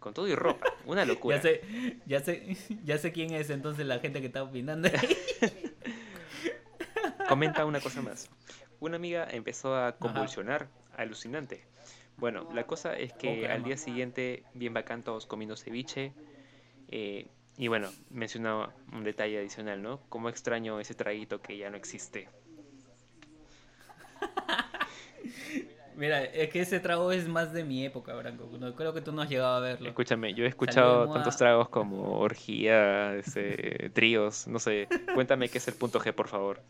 [0.00, 0.66] Con todo y ropa.
[0.84, 1.36] Una locura.
[1.36, 1.60] Ya sé,
[2.06, 4.88] ya sé, ya sé quién es entonces la gente que está opinando.
[7.28, 8.28] Comenta una cosa más.
[8.78, 11.64] Una amiga empezó a convulsionar, alucinante.
[12.18, 13.66] Bueno, la cosa es que al caramba.
[13.68, 16.12] día siguiente, bien bacán, todos comiendo ceviche.
[16.88, 17.26] eh,
[17.58, 20.02] y bueno, mencionaba un detalle adicional, ¿no?
[20.10, 22.28] Cómo extraño ese traguito que ya no existe.
[25.96, 28.50] Mira, es que ese trago es más de mi época, Branco.
[28.58, 29.88] No, creo que tú no has llegado a verlo.
[29.88, 34.88] Escúchame, yo he escuchado tantos tragos como orgía, este, tríos, no sé.
[35.14, 36.60] Cuéntame qué es el punto G, por favor.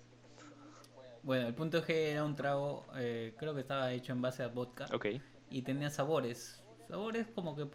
[1.23, 4.47] Bueno, el punto G era un trago, eh, creo que estaba hecho en base a
[4.49, 5.07] vodka Ok,
[5.51, 6.63] y tenía sabores.
[6.89, 7.67] Sabores como que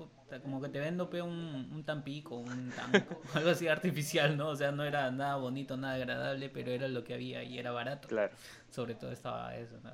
[0.42, 4.48] como que te vendo un, un tampico, un tanco, algo así artificial, ¿no?
[4.50, 7.72] O sea, no era nada bonito, nada agradable, pero era lo que había y era
[7.72, 8.08] barato.
[8.08, 8.34] claro.
[8.70, 9.92] Sobre todo estaba eso, ¿no?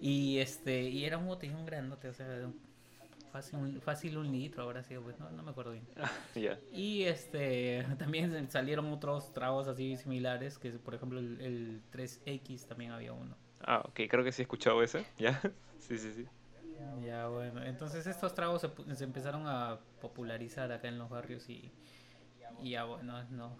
[0.00, 2.26] Y este, y era un botellón grandote, o sea,
[3.30, 5.86] fácil un, fácil un litro ahora sí, pues no, no me acuerdo bien.
[6.72, 12.92] Y este también salieron otros tragos así similares, que por ejemplo el, el 3X también
[12.92, 13.36] había uno.
[13.60, 15.04] Ah, ok, creo que sí he escuchado ese.
[15.18, 15.40] ¿Ya?
[15.78, 16.26] Sí, sí, sí.
[17.04, 21.70] Ya bueno, entonces estos tragos se, se empezaron a popularizar acá en los barrios y,
[22.62, 23.56] y ya bueno, no,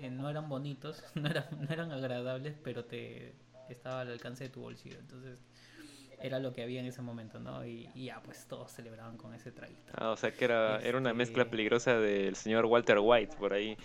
[0.00, 3.34] eh, no eran bonitos, no eran, no eran agradables, pero te
[3.68, 5.40] estaba al alcance de tu bolsillo, entonces
[6.20, 7.64] era lo que había en ese momento, ¿no?
[7.66, 9.92] Y, y ya pues todos celebraban con ese traguito.
[9.96, 13.52] Ah, o sea que era, era una mezcla Este- peligrosa del señor Walter White por
[13.52, 13.76] ahí.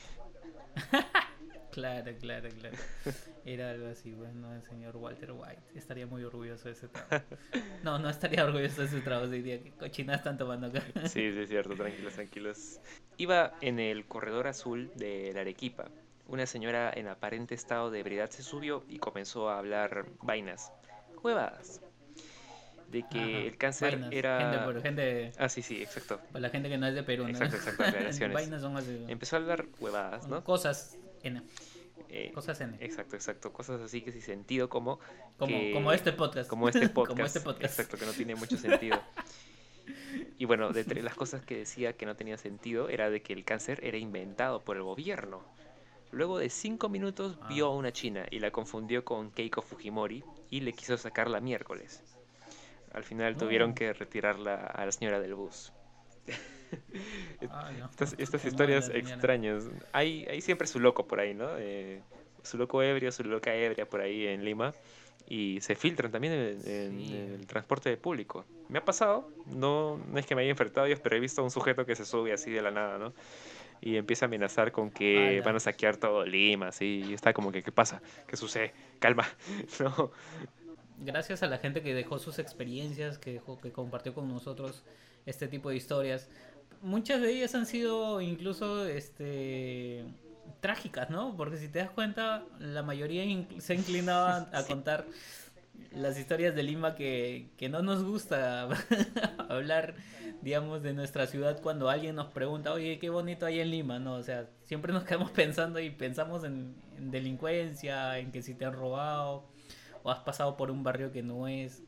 [1.72, 2.76] Claro, claro, claro.
[3.46, 5.62] Era algo así, bueno, el señor Walter White.
[5.76, 7.24] Estaría muy orgulloso de ese trago.
[7.84, 9.28] No, no estaría orgulloso de ese trago.
[9.28, 10.82] Diría que cochinas están tomando acá.
[11.08, 12.80] Sí, sí, es cierto, tranquilos, tranquilos.
[13.18, 15.86] Iba en el corredor azul de la Arequipa.
[16.28, 20.72] Una señora en aparente estado de ebriedad se subió y comenzó a hablar vainas,
[21.24, 21.82] huevadas,
[22.91, 24.39] de que Ajá, el cáncer vainas, era...
[24.39, 26.19] Gente, por gente, Ah, sí, sí, exacto.
[26.32, 27.30] para la gente que no es de Perú, ¿no?
[27.30, 28.34] Exacto, exacto, aclaraciones.
[28.36, 29.06] Vainas son así.
[29.08, 30.43] Empezó a hablar huevadas, ¿no?
[30.43, 31.41] Cosas N.
[32.10, 32.75] Eh, Cosas N.
[32.80, 33.54] Exacto, exacto.
[33.54, 34.99] Cosas así que sin sentido como...
[35.38, 36.49] Como, que- como este podcast.
[36.49, 37.15] Como este podcast.
[37.17, 37.80] como este podcast.
[37.80, 38.99] Exacto, que no tiene mucho sentido.
[40.38, 43.34] Y bueno, de entre las cosas que decía que no tenía sentido era de que
[43.34, 45.43] el cáncer era inventado por el gobierno.
[46.12, 47.47] Luego de cinco minutos Ah.
[47.49, 52.02] vio a una china y la confundió con Keiko Fujimori y le quiso sacarla miércoles.
[53.00, 53.76] Al final tuvieron No.
[53.76, 55.74] que retirarla a la señora del bus.
[57.92, 59.70] Estas, estas historias extrañas.
[59.92, 61.48] Hay, hay siempre su loco por ahí, ¿no?
[61.58, 62.02] Eh,
[62.44, 64.74] su loco ebrio, su loca ebria por ahí en Lima.
[65.28, 67.16] Y se filtran también en, en Sí.
[67.16, 68.46] el transporte público.
[68.68, 71.44] Me ha pasado, no, no es que me haya enfrentado ellos, pero he visto a
[71.44, 73.14] un sujeto que se sube así de la nada, ¿no?
[73.82, 75.44] Y empieza a amenazar con que Ala.
[75.46, 77.04] van a saquear todo Lima, así.
[77.10, 78.02] Y está como que, ¿qué pasa?
[78.28, 78.74] ¿Qué sucede?
[79.00, 79.26] Calma.
[79.80, 80.12] No.
[81.00, 84.84] Gracias a la gente que dejó sus experiencias, que dejó, que compartió con nosotros
[85.26, 86.28] este tipo de historias.
[86.82, 90.06] Muchas de ellas han sido incluso este
[90.62, 91.36] trágicas, ¿no?
[91.38, 93.24] Porque si te das cuenta, la mayoría
[93.60, 95.06] se inclinaba a contar
[95.94, 98.68] las historias de Lima que, que no nos gusta
[99.50, 99.96] hablar,
[100.42, 104.16] digamos, de nuestra ciudad cuando alguien nos pregunta, oye, qué bonito hay en Lima, ¿no?
[104.16, 108.66] O sea, siempre nos quedamos pensando y pensamos en, en delincuencia, en que si te
[108.66, 109.46] han robado
[110.04, 111.84] o has pasado por un barrio que no es.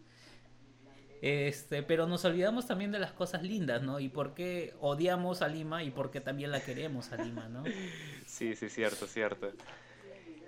[1.22, 4.00] Este, pero nos olvidamos también de las cosas lindas, ¿no?
[4.00, 7.64] Y por qué odiamos a Lima y por qué también la queremos a Lima, ¿no?
[8.26, 9.52] Sí, sí, cierto, cierto.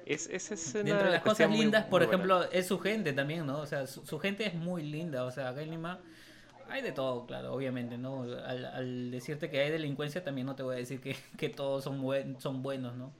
[0.06, 2.23] Es, es, es una Dentro de las cosas muy- lindas, por muy buena.
[2.36, 3.60] ejemplo, es su gente también, ¿no?
[3.60, 5.99] O sea, su, su gente es muy linda, o sea, acá en Lima
[6.69, 8.23] hay de todo, claro, obviamente, ¿no?
[8.23, 11.84] Al, al decirte que hay delincuencia, también no te voy a decir que, que todos
[11.84, 13.13] son, buen- son buenos, ¿no?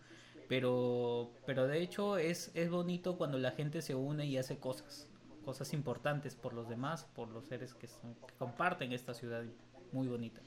[0.54, 5.08] Pero, pero de hecho es, es bonito cuando la gente se une y hace cosas,
[5.44, 9.44] cosas importantes por los demás, por los seres que, son- que comparten esta ciudad
[9.92, 10.42] muy bonita.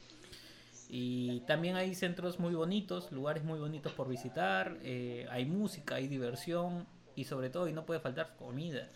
[0.88, 6.07] Y también hay centros muy bonitos, lugares muy bonitos por visitar, eh, hay música, hay
[6.07, 8.88] diversión y sobre todo, y no puede faltar comida.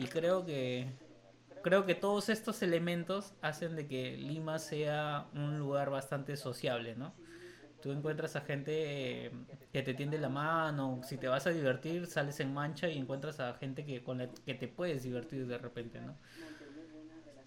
[0.00, 0.88] Y creo que
[1.62, 7.12] creo que todos estos elementos hacen de que Lima sea un lugar bastante sociable, ¿no?
[7.80, 9.32] Tú encuentras a gente eh,
[9.72, 13.40] que te tiende la mano, si te vas a divertir, sales en mancha y encuentras
[13.40, 16.18] a gente que con la que te puedes divertir de repente, ¿no?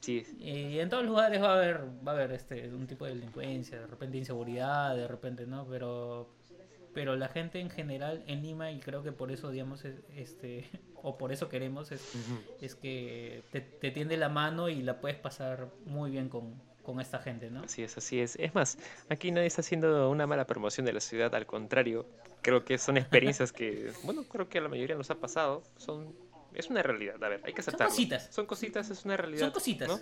[0.02, 3.06] Sí, Y en todos los lugares va a haber, va a haber este, un tipo
[3.06, 5.68] de delincuencia, de repente inseguridad, de repente, ¿no?
[5.68, 6.36] Pero,
[6.94, 10.70] pero la gente en general en Lima, y creo que por eso odiamos, es- este,
[11.02, 12.10] o por eso queremos, es,
[12.60, 17.00] es que te, te tiende la mano y la puedes pasar muy bien con, con
[17.02, 17.64] esta gente, ¿no?
[17.64, 18.36] Así es, así es.
[18.38, 18.78] Es más,
[19.10, 22.06] aquí nadie está haciendo una mala promoción de la ciudad, al contrario,
[22.42, 26.16] creo que son experiencias que, bueno, creo que a la mayoría nos ha pasado, son,
[26.54, 27.92] es una realidad, a ver, hay que Son aceptarlo.
[27.92, 28.28] cositas.
[28.32, 29.42] Son cositas, es una realidad.
[29.42, 29.88] Son cositas.
[29.88, 30.00] ¿no?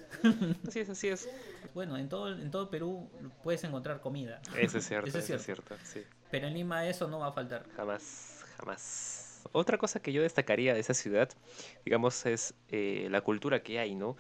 [0.68, 1.30] Así es, así es.
[1.76, 3.10] Bueno, en todo, en todo Perú
[3.44, 6.04] puedes encontrar comida, Eso es cierto, Eso es es cierto, sí.
[6.32, 7.66] pero en Lima eso no va a faltar.
[7.76, 9.44] Jamás, jamás.
[9.52, 11.30] Otra cosa que yo destacaría de esa ciudad,
[11.86, 14.18] digamos, es eh, la cultura que hay, ¿no?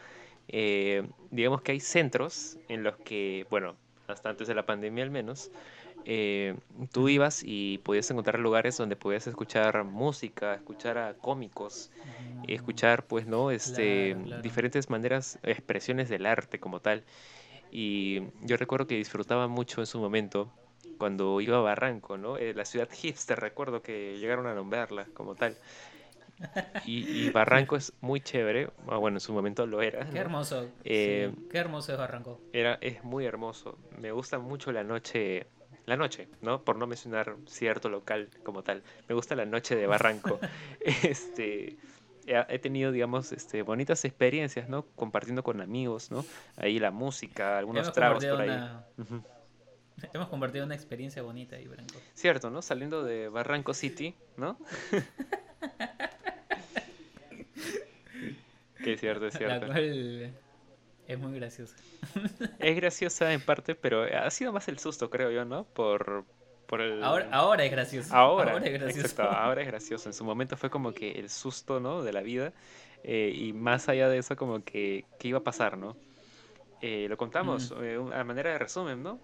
[0.49, 3.75] Eh, digamos que hay centros en los que, bueno,
[4.07, 5.51] hasta antes de la pandemia al menos,
[6.05, 6.55] eh,
[6.91, 11.91] tú ibas y podías encontrar lugares donde podías escuchar música, escuchar a cómicos,
[12.47, 13.51] escuchar, pues, ¿no?
[13.51, 14.41] Este, Claro, claro.
[14.43, 17.03] diferentes maneras, expresiones del arte como tal.
[17.71, 20.51] Y yo recuerdo que disfrutaba mucho en su momento
[20.97, 22.37] cuando iba a Barranco, ¿no?
[22.37, 25.57] Eh, la ciudad hipster, recuerdo que llegaron a nombrarla como tal.
[26.85, 30.63] Y, y Barranco es muy chévere, ah, bueno, en su momento lo era, Qué hermoso,
[30.63, 32.39] sí, Eh, qué hermoso es Barranco.
[32.53, 33.77] Era, es muy hermoso.
[33.99, 35.47] Me gusta mucho la noche,
[35.85, 36.63] la noche, ¿no?
[36.63, 38.83] Por no mencionar cierto local como tal.
[39.07, 40.39] Me gusta la noche de Barranco.
[41.03, 41.77] Este,
[42.25, 44.85] he, tenido, digamos, este, bonitas experiencias, ¿no?
[44.95, 46.25] Compartiendo con amigos, ¿no?
[46.57, 48.49] Ahí la música, algunos Hemos tragos por ahí.
[48.49, 48.85] una-.
[50.13, 51.95] Hemos compartido una experiencia bonita ahí, Branco.
[52.13, 52.61] Cierto, ¿no?
[52.61, 54.57] Saliendo de Barranco City, ¿no?
[58.81, 59.65] que es cierto, es La cierto.
[59.67, 60.33] cual
[61.07, 61.75] es muy graciosa.
[62.59, 65.65] Es graciosa en parte, pero ha sido más el susto, creo yo, ¿no?
[65.65, 66.25] Por,
[66.67, 67.03] por el...
[67.03, 68.13] Ahora, ahora es gracioso.
[68.15, 68.99] Ahora, es gracioso.
[68.99, 70.09] exacto, ahora es gracioso.
[70.09, 72.03] En su momento fue como que el susto, ¿no?
[72.03, 72.53] De la vida.
[73.03, 75.97] eh, y más allá de eso, como que, ¿qué iba a pasar, no?
[76.81, 77.83] Eh, lo contamos Mm.
[77.83, 79.19] eh, a manera de resumen, ¿no?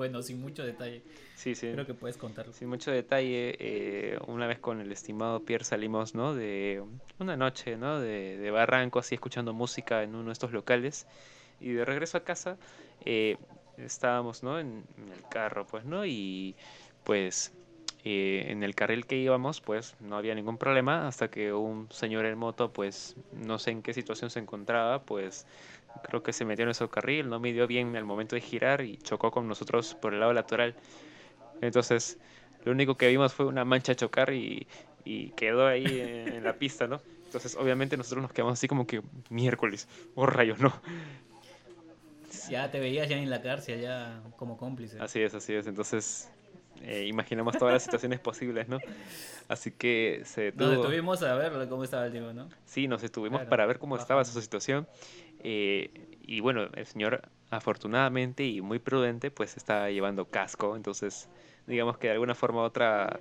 [0.00, 1.02] Bueno, sin mucho detalle.
[1.34, 1.72] Sí, sí.
[1.72, 2.54] Creo que puedes contarlo.
[2.54, 6.34] Sin mucho detalle, eh, una vez con el estimado Pierre salimos, ¿no?
[6.34, 6.82] De
[7.18, 8.00] una noche, ¿no?
[8.00, 11.06] De, de Barranco, así escuchando música en uno de estos locales.
[11.60, 12.56] Y de regreso a casa,
[13.04, 13.36] eh,
[13.76, 14.58] estábamos, ¿no?
[14.58, 16.06] En, en el carro, pues, ¿no?
[16.06, 16.56] Y
[17.04, 17.52] pues
[18.04, 22.24] eh, en el carril que íbamos, pues no había ningún problema hasta que un señor
[22.24, 25.46] en moto, pues no sé en qué situación se encontraba, pues
[26.02, 28.96] creo que se metió en nuestro carril, no midió bien al momento de girar y
[28.98, 30.74] chocó con nosotros por el lado lateral.
[31.60, 32.18] Entonces,
[32.64, 34.66] lo único que vimos fue una mancha chocar y,
[35.04, 37.00] y quedó ahí en, en la pista, ¿no?
[37.26, 40.72] Entonces, obviamente nosotros nos quedamos así como que miércoles, oh rayos, no.
[42.48, 44.98] Ya te veías ya en la cárcel, ya como cómplice.
[45.00, 45.66] Así es, así es.
[45.66, 46.28] Entonces,
[46.82, 48.78] eh, imaginamos todas las situaciones posibles, ¿no?
[49.48, 50.70] Así que se Nos detuvo.
[50.70, 52.48] detuvimos a ver cómo estaba el tipo, ¿no?
[52.66, 54.34] Sí, nos detuvimos Claro, para ver cómo estaba bajamos.
[54.34, 54.86] su situación.
[55.40, 60.76] Eh, y bueno, el señor afortunadamente y muy prudente, pues estaba llevando casco.
[60.76, 61.30] Entonces,
[61.66, 63.20] digamos que de alguna forma u otra,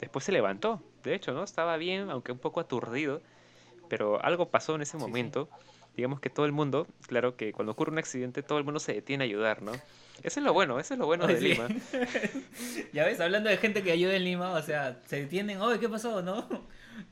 [0.00, 0.82] después se levantó.
[1.02, 1.44] De hecho, ¿no?
[1.44, 3.22] Estaba bien, aunque un poco aturdido.
[3.88, 5.32] Pero algo pasó en ese Sí, sí.
[5.32, 5.50] momento.
[5.96, 8.94] Digamos que todo el mundo, claro que cuando ocurre un accidente, todo el mundo se
[8.94, 9.82] detiene a ayudar, ¿no?
[10.22, 11.52] Eso es lo bueno, eso es lo bueno Ay, de sí.
[11.54, 11.72] Lima.
[12.92, 15.88] ya ves, hablando de gente que ayuda en Lima, o sea, se detienen, oye, ¿qué
[15.88, 16.22] pasó?
[16.22, 16.48] No,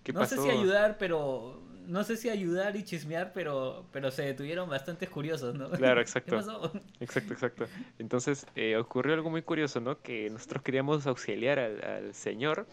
[0.02, 0.50] ¿Qué no sé si pasó?
[0.50, 5.70] ayudar, pero no sé si ayudar y chismear, pero pero se detuvieron bastantes curiosos, ¿no?
[5.70, 6.72] Claro, ¿Qué exacto.
[7.01, 7.66] Exacto, exacto.
[7.99, 10.01] Entonces eh, ocurrió algo muy curioso, ¿no?
[10.01, 12.66] Que nosotros queríamos auxiliar al, al señor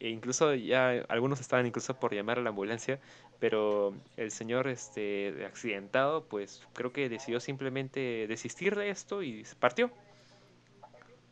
[0.00, 3.00] e incluso ya algunos estaban incluso por llamar a la ambulancia,
[3.40, 9.56] pero el señor este accidentado, pues creo que decidió simplemente desistir de esto y se
[9.56, 9.90] partió.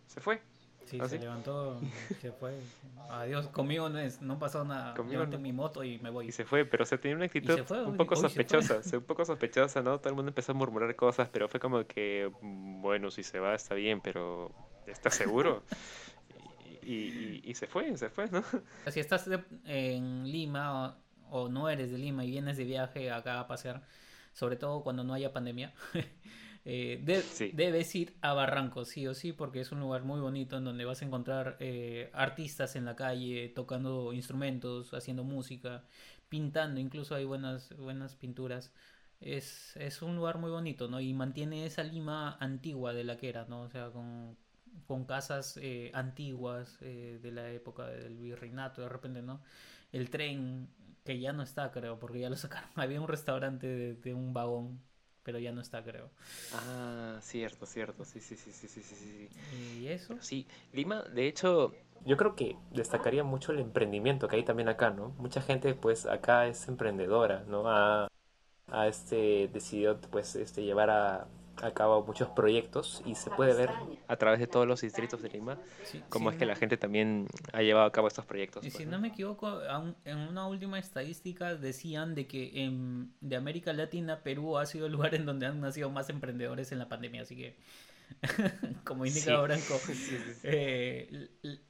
[0.09, 0.41] Se fue.
[0.87, 1.19] Sí, ¿Ah, se sí?
[1.19, 1.81] levantó,
[2.21, 2.55] se fue.
[3.11, 4.95] Adiós, conmigo no es, no pasó nada.
[4.97, 5.43] Conmigo Levanté no.
[5.43, 6.29] mi moto y me voy.
[6.29, 8.59] Y se fue, pero se tenía una actitud fue, un poco uy, se fue.
[8.63, 9.99] sospechosa, se- un poco sospechosa, ¿no?
[10.01, 13.39] Todo el mundo empezó a murmurar cosas, pero fue como que, mm, bueno, si se
[13.39, 14.53] va está bien, pero
[14.87, 15.65] ¿estás seguro?
[16.29, 18.43] Y, y- y- y se fue, se fue, ¿no?
[18.91, 23.11] Si estás de- en Lima o, o no eres de Lima y vienes de viaje
[23.11, 23.83] acá a pasear,
[24.33, 25.75] sobre todo cuando no haya pandemia,
[26.67, 27.53] eh, de- Sí.
[27.53, 30.85] debes ir a Barranco, sí o sí, porque es un lugar muy bonito en donde
[30.85, 35.85] vas a encontrar eh, artistas en la calle tocando instrumentos, haciendo música,
[36.29, 38.73] pintando, incluso hay buenas, buenas pinturas.
[39.21, 41.01] Es, es un lugar muy bonito, ¿no?
[41.01, 43.63] Y mantiene esa Lima antigua de la que era, ¿no?
[43.63, 44.37] O sea, con,
[44.87, 49.41] con casas eh, antiguas eh, de la época del virreinato, de repente, ¿no?
[49.93, 50.69] El tren,
[51.05, 52.71] que ya no está, creo, porque ya lo sacaron.
[52.77, 54.81] Había un restaurante de, de un vagón,
[55.27, 56.09] pero ya no está, creo.
[56.55, 59.29] Ah, cierto, cierto, sí, sí, sí, sí, sí, sí, sí.
[59.81, 64.45] Y eso, Sí, Lima, de hecho, yo creo que destacaría mucho el emprendimiento que hay
[64.45, 65.09] también acá, ¿no?
[65.19, 67.69] Mucha gente, pues, acá es emprendedora, ¿no?
[67.69, 68.07] Ha,
[68.69, 71.27] ha, este, decidido, pues, este, llevar a,
[71.63, 73.71] a cabo muchos proyectos y se puede ver
[74.09, 76.57] a través de todos los distritos de Lima sí, cómo sí, es que no- la
[76.57, 78.65] gente también ha llevado a cabo estos proyectos.
[78.65, 78.93] Y pues, si ¿no?
[78.93, 79.61] no me equivoco,
[80.05, 84.93] en una última estadística decían de que en, de América Latina, Perú ha sido el
[84.93, 87.57] lugar en donde han nacido más emprendedores en la pandemia, así que,
[88.85, 89.43] como indica Sí.
[89.43, 90.41] Branco, Sí, sí, sí.
[90.45, 91.29] eh,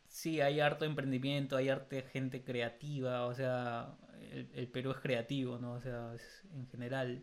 [0.09, 3.95] sí hay harto emprendimiento, hay arte gente creativa, o sea,
[4.33, 5.73] el, el Perú es creativo, ¿no?
[5.75, 7.23] O sea, es- en general,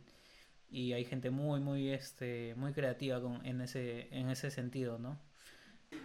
[0.73, 5.19] y hay gente muy, muy, este, muy creativa con, en ese, en ese sentido, ¿no?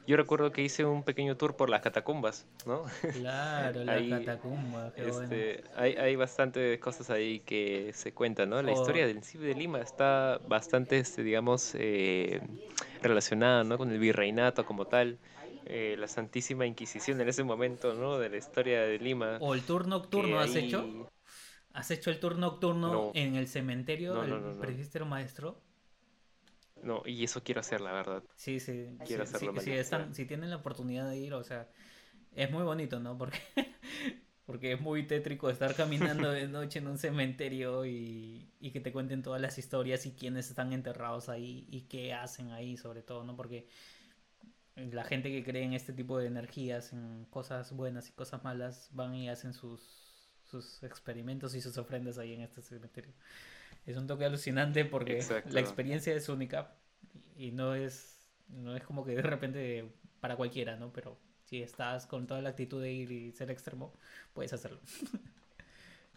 [0.06, 2.84] Yo recuerdo que hice un pequeño tour por las catacumbas, ¿no?
[3.10, 5.46] Claro, la Ahí, catacumba, qué bueno.
[5.46, 8.62] Este, hay, hay bastantes cosas ahí que se cuentan, ¿no?
[8.62, 12.40] La O- historia del CIB de Lima está bastante, este, digamos, eh,
[13.02, 13.78] relacionada, ¿no?
[13.78, 15.18] Con el virreinato como tal,
[15.66, 18.18] eh, la Santísima Inquisición en ese momento, ¿no?
[18.18, 19.42] De la historia de Lima.
[19.46, 20.80] ¿O el tour nocturno has hecho?
[21.78, 23.12] ¿Has hecho el tour nocturno No.
[23.14, 25.62] en el cementerio No, del no, presbítero maestro?
[26.82, 28.22] No, y eso quiero hacer, la verdad.
[28.36, 28.96] Sí, sí.
[29.04, 31.68] Quiero sí, hacerlo sí, si, están, si tienen la oportunidad de ir, o sea,
[32.34, 33.18] es muy bonito, ¿no?
[33.18, 33.38] Porque,
[34.46, 38.92] porque es muy tétrico estar caminando de noche en un cementerio y, y que te
[38.92, 43.24] cuenten todas las historias y quiénes están enterrados ahí y qué hacen ahí, sobre todo,
[43.24, 43.36] ¿no?
[43.36, 43.66] Porque
[44.76, 48.88] la gente que cree en este tipo de energías, en cosas buenas y cosas malas,
[48.92, 50.07] van y hacen sus,
[50.50, 53.12] sus experimentos y sus ofrendas ahí en este cementerio.
[53.86, 55.50] Es un toque alucinante porque Exacto.
[55.52, 56.74] la experiencia es única
[57.36, 59.88] y no es, no es como que de repente
[60.20, 60.92] para cualquiera, ¿no?
[60.92, 63.92] Pero si estás con toda la actitud de ir y ser extremo,
[64.34, 64.80] puedes hacerlo.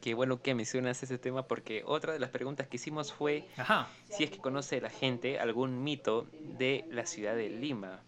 [0.01, 3.87] Qué bueno que mencionas ese tema porque otra de las preguntas que hicimos fue Ajá.
[4.09, 8.01] si es que conoce la gente algún mito de la ciudad de Lima.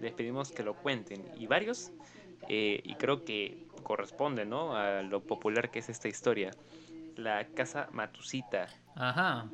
[0.00, 1.24] Les pedimos que lo cuenten.
[1.38, 1.92] Y varios,
[2.48, 4.74] eh, y creo que corresponde ¿no?
[4.74, 6.50] a lo popular que es esta historia.
[7.14, 8.66] La casa Matusita.
[8.96, 9.46] Ajá.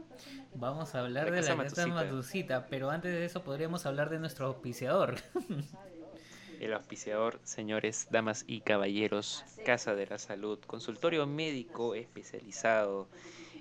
[0.54, 1.86] Vamos a hablar La de casa la casa.
[1.86, 5.16] Matusita, pero antes de eso podríamos hablar de nuestro auspiciador.
[6.60, 13.08] El auspiciador, señores, damas y caballeros, Casa de la Salud, consultorio médico especializado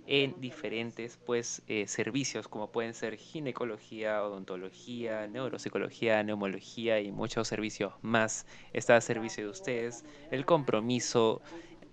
[0.07, 7.93] en diferentes pues eh, servicios como pueden ser ginecología, odontología, neuropsicología, neumología y muchos servicios
[8.01, 8.45] más.
[8.73, 11.41] Está a servicio de ustedes el compromiso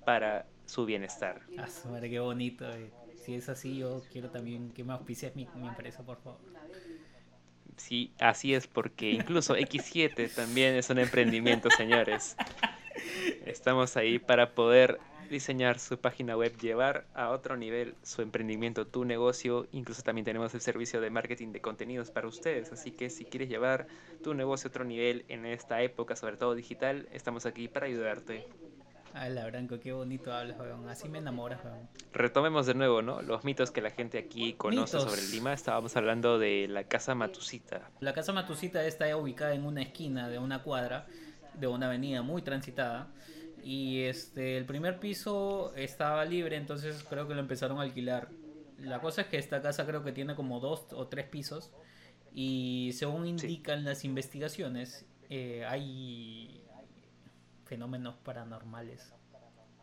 [0.04, 1.42] para su bienestar.
[1.56, 2.70] Ah, madre, qué bonito.
[2.74, 2.90] eh.
[3.24, 6.40] Si es así, yo quiero también que me auspicies mi, mi empresa, por favor.
[7.76, 12.36] Sí, así es porque incluso X7 también es un emprendimiento, señores.
[13.46, 19.04] Estamos ahí para poder diseñar su página web, llevar a otro nivel su emprendimiento, tu
[19.04, 19.66] negocio.
[19.72, 22.72] Incluso también tenemos el servicio de marketing de contenidos para ustedes.
[22.72, 23.86] Así que si quieres llevar
[24.22, 28.46] tu negocio a otro nivel en esta época, sobre todo digital, estamos aquí para ayudarte.
[29.14, 30.88] Ay, la Branco, qué bonito hablas, weón.
[30.88, 31.88] Así me enamoras, weón.
[32.12, 33.22] Retomemos de nuevo, ¿no?
[33.22, 35.10] Los mitos que la gente aquí conoce Mitos.
[35.10, 35.52] sobre Lima.
[35.52, 37.90] Estábamos hablando de la casa Matusita.
[38.00, 41.06] La casa Matusita está ubicada en una esquina de una cuadra,
[41.54, 43.08] de una avenida muy transitada.
[43.68, 48.30] Y este, el primer piso estaba libre, entonces creo que lo empezaron a alquilar.
[48.78, 51.70] La cosa es que esta casa creo que tiene como dos o tres pisos.
[52.32, 56.64] Y según indican las investigaciones, eh, hay
[57.66, 59.12] fenómenos paranormales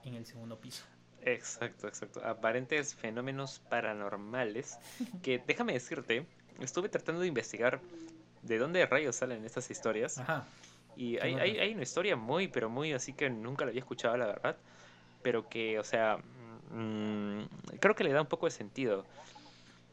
[0.04, 0.84] en el segundo piso.
[1.21, 2.26] Exacto, exacto.
[2.26, 4.80] Aparentes fenómenos paranormales
[5.22, 6.26] que, déjame decirte,
[6.59, 7.80] estuve tratando de investigar
[8.41, 10.47] de dónde rayos salen estas historias Ajá.
[10.96, 13.80] Y ¿Qué hay, hay, hay una historia muy, pero muy así que nunca la había
[13.80, 14.58] escuchado, la verdad.
[15.22, 16.18] Pero que, o sea,
[16.72, 17.41] mm,
[17.80, 19.06] creo que le da un poco de sentido.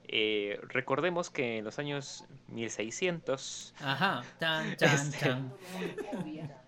[0.09, 5.53] Eh, recordemos que en los años 1600 Ajá, tan, tan, Este, tan.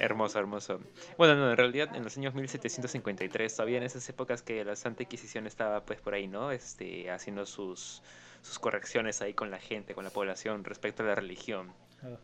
[0.00, 0.80] Hermoso, hermoso.
[1.16, 5.04] Bueno, no, en realidad en los años 1753, todavía en esas épocas que la Santa
[5.04, 6.50] Inquisición estaba pues por ahí, ¿no?
[6.50, 8.02] Este, haciendo sus,
[8.42, 11.72] sus correcciones ahí con la gente, con la población respecto a la religión.
[12.02, 12.16] Ah,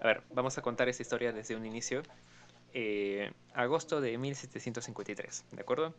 [0.00, 2.02] A ver, vamos a contar esta historia desde un inicio.
[2.74, 5.94] Eh, agosto de 1753, ¿de acuerdo?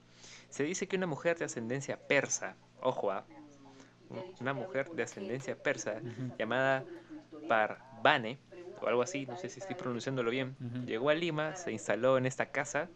[0.49, 3.25] Se dice que una mujer de ascendencia persa, ojo, ah,
[4.39, 6.01] una mujer de ascendencia persa
[6.37, 6.83] llamada
[7.47, 8.37] Parvane,
[8.81, 12.25] o algo así, no sé si estoy pronunciándolo bien, llegó a Lima, se instaló en
[12.25, 12.87] esta casa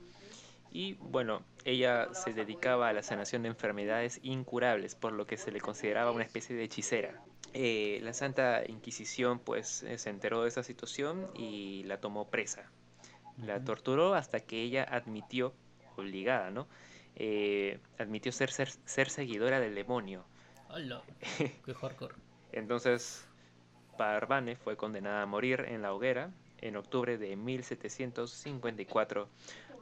[0.72, 5.52] y bueno, ella se dedicaba a la sanación de enfermedades incurables, por lo que se
[5.52, 7.22] le consideraba una especie de hechicera.
[7.54, 12.70] Eh, la Santa Inquisición pues eh, se enteró de esa situación y la tomó presa.
[13.38, 15.54] La torturó hasta que ella admitió,
[15.96, 16.68] obligada, ¿no?
[17.16, 20.26] Eh, admitió ser, ser, ser seguidora del demonio.
[20.70, 21.02] Hola,
[21.38, 22.16] qué hardcore.
[22.52, 23.28] Entonces,
[23.98, 26.32] Parvane fue condenada a morir en la hoguera
[26.62, 29.28] en octubre de 1754,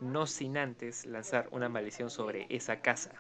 [0.02, 3.12] no sin antes lanzar una maldición sobre esa casa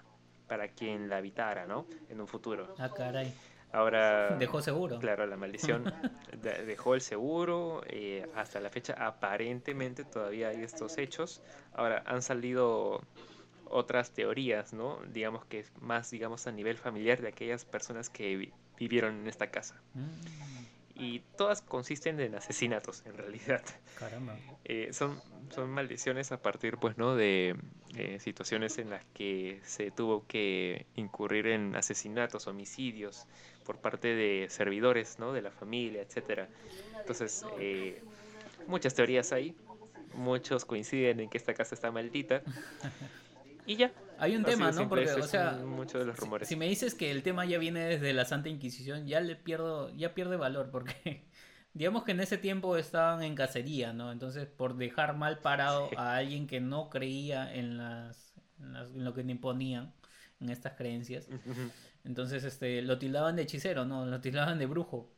[0.47, 1.85] para quien la habitara, ¿no?
[2.09, 2.75] En un futuro.
[2.79, 3.33] Ah, caray.
[3.73, 4.99] Ahora, Dejó seguro.
[4.99, 5.85] claro, la maldición
[6.41, 7.81] de- dejó el seguro.
[7.87, 11.41] eh, hasta la fecha, aparentemente todavía hay estos hechos.
[11.73, 13.01] Ahora, han salido
[13.65, 14.99] otras teorías, ¿no?
[15.13, 19.47] Digamos que más, digamos, a nivel familiar de aquellas personas que vi- vivieron en esta
[19.49, 19.81] casa.
[19.93, 20.01] Mm,
[20.93, 23.63] Y todas consisten en asesinatos, en realidad.
[23.97, 24.35] caramba.
[24.65, 25.19] Eh, son,
[25.49, 27.15] son maldiciones a partir, pues, ¿no?
[27.15, 27.55] De
[27.95, 33.25] eh, situaciones en las que se tuvo que incurrir en asesinatos, homicidios
[33.71, 35.31] por parte de servidores, ¿no?
[35.31, 36.49] De la familia, etcétera.
[36.99, 38.03] Entonces, eh,
[38.67, 39.55] muchas teorías hay.
[40.13, 42.41] Muchos coinciden en que esta casa está maldita.
[43.65, 43.93] Y ya.
[44.19, 44.89] Hay un así tema, ¿no?
[44.89, 46.47] Porque, o sea, muchos de los si- rumores.
[46.49, 49.89] Si, me dices que el tema ya viene desde la Santa Inquisición, ya le pierdo,
[49.95, 51.23] ya pierde valor, porque
[51.73, 54.11] digamos que en ese tiempo estaban en cacería, ¿no?
[54.11, 55.95] Entonces, por dejar mal parado Sí.
[55.97, 59.93] a alguien que no creía en las, en las- en lo que imponían,
[60.41, 61.27] en estas creencias,
[62.03, 64.05] entonces este lo tildaban de hechicero, ¿no?
[64.05, 65.09] Lo tildaban de brujo.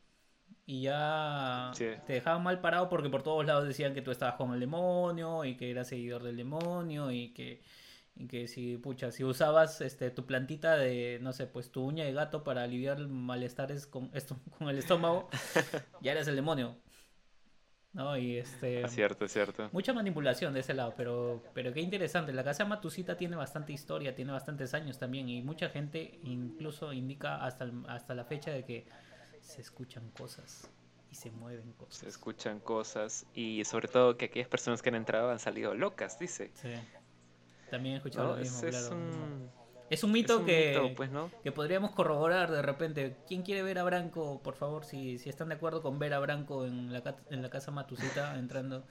[0.66, 1.88] Y ya Sí.
[2.06, 5.44] te dejaban mal parado porque por todos lados decían que tú estabas con el demonio
[5.44, 7.62] y que eras seguidor del demonio y que,
[8.16, 12.06] y que si, pucha, si usabas este tu plantita de, no sé, pues tu uña
[12.06, 15.30] de gato para aliviar malestares con esto, con el estómago,
[16.02, 16.78] ya eres el demonio.
[17.94, 18.18] ¿No?
[18.18, 19.70] Y este Es cierto, es cierto.
[19.72, 22.34] mucha manipulación de ese lado, pero, pero qué interesante.
[22.34, 27.44] La casa Matusita tiene bastante historia, tiene bastantes años también, y mucha gente incluso indica
[27.46, 28.88] hasta, hasta la fecha de que
[29.42, 30.70] se escuchan cosas
[31.12, 32.04] y se mueven Se cosas.
[32.04, 36.50] escuchan cosas y sobre todo que aquellas personas que han entrado han salido locas, dice.
[36.56, 36.70] Sí.
[37.70, 38.34] También he escuchado ¿no?
[38.36, 38.96] lo mismo, Es, es claro.
[38.96, 39.50] un,
[39.90, 41.30] Es un es mito un que, mito, pues, ¿no?
[41.44, 43.16] que podríamos corroborar de repente.
[43.28, 44.42] ¿Quién quiere ver a Branco?
[44.44, 47.50] Por favor, si, si están de acuerdo con ver a Branco en la, en la
[47.50, 48.84] casa Matusita entrando,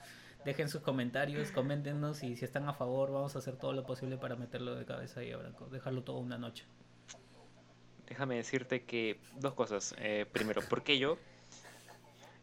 [0.45, 4.17] dejen sus comentarios, coméntenos y si están a favor vamos a hacer todo lo posible
[4.17, 6.65] para meterlo de cabeza ahí a Branco, dejarlo todo una noche.
[8.07, 9.95] Déjame decirte que dos cosas.
[9.97, 11.17] Eh, primero, ¿por qué yo?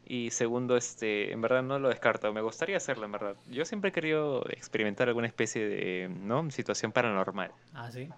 [0.04, 2.32] Y segundo, este, en verdad no lo descarto.
[2.32, 3.36] Me gustaría hacerlo, en verdad.
[3.48, 6.50] Yo siempre he querido experimentar alguna especie de, ¿no?
[6.50, 7.52] Situación paranormal.
[7.74, 8.08] Ah, sí.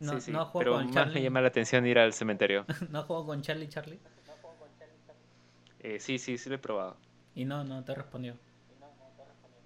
[0.00, 0.32] No, sí, sí.
[0.32, 1.14] no juego Pero con más Charlie.
[1.14, 2.64] me llama la atención ir al cementerio.
[2.90, 3.98] no juego con Charlie Charlie.
[5.80, 6.96] Eh, sí, sí, sí lo he probado.
[7.34, 8.34] Y no, no te respondió.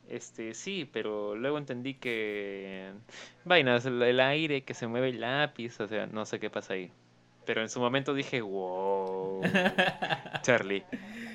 [0.09, 2.93] Este, sí, pero luego entendí que
[3.45, 6.91] vainas, el, aire que se mueve el lápiz, o sea, no sé qué pasa ahí.
[7.47, 9.41] Pero en su momento dije, wow,
[10.43, 10.85] Charlie,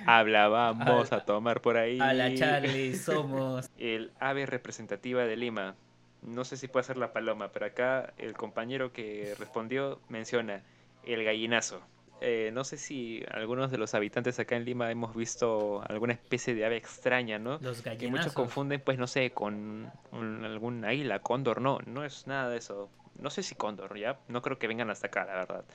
[0.06, 2.00] hablábamos a tomar por ahí.
[2.00, 3.70] A la Charlie somos.
[3.78, 5.76] El ave representativa de Lima.
[6.22, 10.64] No sé si puede ser la paloma, pero acá el compañero que respondió menciona
[11.04, 11.82] el gallinazo.
[12.22, 16.54] Eh, no sé si algunos de los habitantes acá en Lima hemos visto alguna especie
[16.54, 17.60] de ave extraña, ¿no?
[17.62, 18.34] Los que muchos gallinazos.
[18.34, 22.90] confunden, pues no sé, con un- algún águila, cóndor, no, no es nada de eso.
[23.18, 25.66] No sé si cóndor, ya, no creo que vengan hasta acá, la verdad.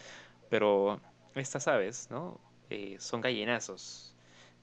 [0.50, 1.00] Pero
[1.34, 2.38] estas aves, ¿no?
[2.68, 4.14] Eh, son gallinazos,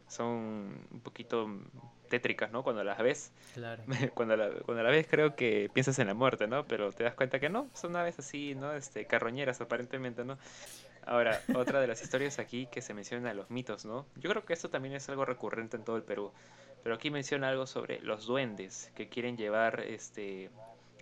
[0.07, 1.49] son un poquito
[2.12, 2.62] tétricas, ¿no?
[2.62, 3.82] Cuando las ves, Claro.
[4.14, 6.66] cuando la, cuando la ves creo que piensas en la muerte, ¿no?
[6.68, 8.74] Pero te das cuenta que no, son aves así, ¿no?
[8.74, 10.38] Este, carroñeras aparentemente, ¿no?
[11.05, 14.05] Ahora, otra de las historias aquí que se menciona los mitos, ¿no?
[14.18, 16.32] Yo creo que esto también es algo recurrente en todo el Perú.
[16.84, 20.49] Pero aquí menciona algo sobre los duendes que quieren llevar este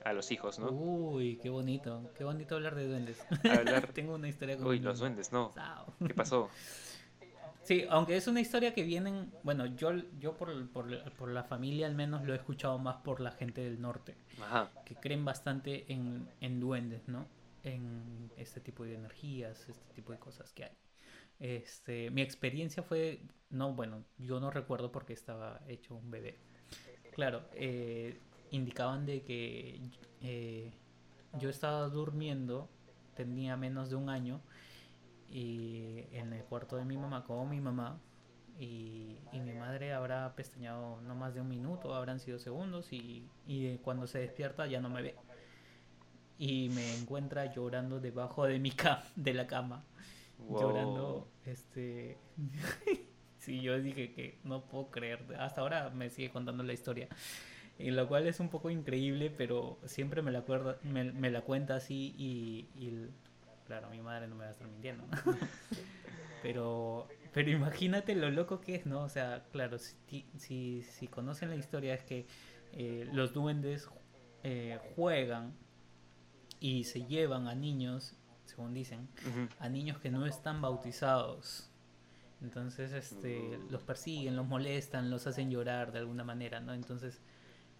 [0.06, 0.72] a los hijos, ¿no?
[0.72, 2.10] Uy, qué bonito.
[2.18, 3.18] Qué bonito hablar de duendes.
[3.44, 5.52] Hablar- Tengo una historia con Uy, los duendes, no.
[5.54, 5.94] Sao.
[6.06, 6.50] ¿Qué pasó?
[7.64, 11.88] Sí, aunque es una historia que vienen, bueno, yo, yo por, por, por, la familia
[11.88, 14.72] al menos lo he escuchado más por la gente del norte, Ajá.
[14.86, 17.28] que creen bastante en, en duendes, ¿no?
[17.64, 20.72] En este tipo de energías, este tipo de cosas que hay.
[21.40, 26.38] Este, mi experiencia fue, no, bueno, yo no recuerdo porque estaba hecho un bebé.
[27.14, 28.20] Claro, eh,
[28.52, 29.82] indicaban de que
[30.22, 30.72] eh,
[31.40, 32.70] yo estaba durmiendo,
[33.16, 34.42] tenía menos de un año,
[35.32, 38.00] y en el cuarto de mi mamá, como mi mamá,
[38.60, 43.26] y, y, mi madre habrá pestañado no más de un minuto, habrán sido segundos, y,
[43.48, 45.16] y cuando se despierta ya no me ve.
[46.38, 49.86] Y me encuentra llorando debajo de mi cama, de la cama.
[50.40, 50.62] Wow.
[50.62, 52.18] Llorando, este...
[53.38, 55.26] sí, yo dije que no puedo creer.
[55.38, 57.08] Hasta ahora me sigue contando la historia.
[57.78, 61.42] Y lo cual es un poco increíble, pero siempre me la, acuerdo, me, me la
[61.42, 63.08] cuenta así y, y
[63.70, 65.06] claro, mi madre no me va a estar mintiendo.
[66.42, 69.02] pero, pero imagínate lo loco que es, ¿no?
[69.04, 72.26] O sea, claro, si, si, si conocen la historia es que
[72.74, 73.88] eh, los duendes
[74.44, 75.54] eh, juegan
[76.60, 78.16] y se llevan a niños,
[78.46, 79.50] según dicen, Uh -huh.
[79.60, 81.70] a niños que no están bautizados.
[82.42, 83.70] Entonces, este, Mm.
[83.72, 86.74] los persiguen, los molestan, los hacen llorar de alguna manera, ¿no?
[86.74, 87.22] Entonces,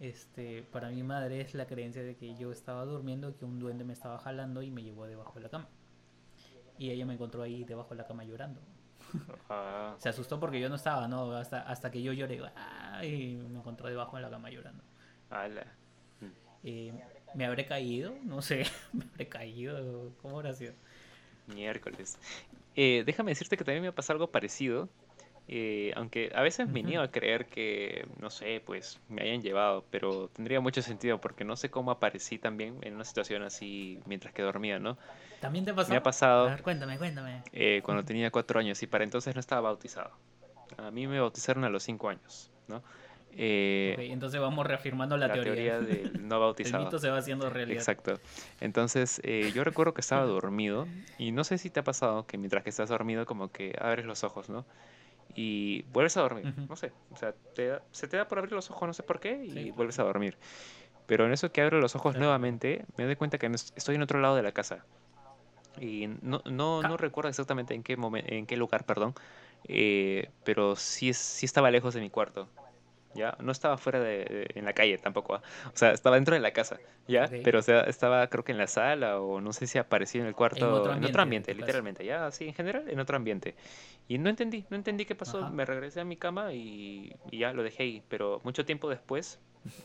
[0.00, 3.84] este, para mi madre es la creencia de que yo estaba durmiendo, que un duende
[3.84, 5.68] me estaba jalando y me llevó debajo de la cama.
[6.80, 8.58] Y ella me encontró ahí debajo de la cama llorando.
[9.50, 11.30] Ah, Se asustó porque yo no estaba, ¿no?
[11.32, 13.04] Hasta, hasta que yo lloré, ¡ah!
[13.04, 14.82] y me encontró debajo de la cama llorando.
[15.28, 15.66] ala.
[16.64, 16.92] Eh,
[17.34, 18.14] ¿Me habré caído?
[18.24, 18.64] No sé,
[18.94, 20.10] ¿me habré caído?
[20.22, 20.72] ¿Cómo habrá sido?
[21.46, 22.18] Miércoles.
[22.74, 24.88] Eh, déjame decirte que también me ha pasado algo parecido.
[25.52, 29.84] Eh, aunque a veces me niego a creer que, no sé, pues me hayan llevado,
[29.90, 34.32] pero tendría mucho sentido porque no sé cómo aparecí también en una situación así mientras
[34.34, 34.96] que dormía, ¿no?
[35.40, 35.90] ¿También te pasó?
[35.90, 37.42] Me ha pasado A ver, cuéntame, cuéntame.
[37.52, 40.12] eh, cuando tenía cuatro años y para entonces no estaba bautizado.
[40.78, 42.82] A mí me bautizaron a los cinco años, ¿no?
[43.32, 45.54] Eh, Ok, entonces vamos reafirmando la, la teoría.
[45.54, 46.84] teoría del no El bautizado.
[46.84, 47.82] mito se va haciendo realidad.
[47.82, 48.20] Exacto.
[48.60, 50.88] Entonces, eh, yo recuerdo que estaba dormido
[51.18, 54.06] y no sé si te ha pasado que mientras que estás dormido como que abres
[54.06, 54.66] los ojos, ¿no?
[55.34, 58.52] Y vuelves a dormir, no sé, o sea, te da- se te da por abrir
[58.52, 59.70] los ojos, no sé por qué, y Sí.
[59.70, 60.36] vuelves a dormir.
[61.06, 62.24] Pero en eso que abro los ojos Claro.
[62.24, 64.84] nuevamente, me doy cuenta que no es- estoy en otro lado de la casa.
[65.80, 66.96] Y no, no, no Ja.
[66.96, 69.14] recuerdo exactamente en qué momen- en qué lugar, perdón,
[69.68, 72.48] eh, pero sí, es- sí estaba lejos de mi cuarto.
[73.14, 73.36] ¿Ya?
[73.40, 75.42] No estaba fuera de, de- en la calle tampoco, ¿ah?
[75.74, 77.28] O sea, estaba dentro de la casa, ¿ya?
[77.42, 80.28] Pero o sea, estaba creo que en la sala o no sé si apareció en
[80.28, 83.54] el cuarto, en otro ambiente, en literalmente, ya, así en general, en otro ambiente.
[84.08, 85.50] Y no entendí, no entendí qué pasó, Ajá.
[85.50, 88.02] me regresé a mi cama y, y ya lo dejé ahí.
[88.08, 89.38] Pero mucho tiempo después,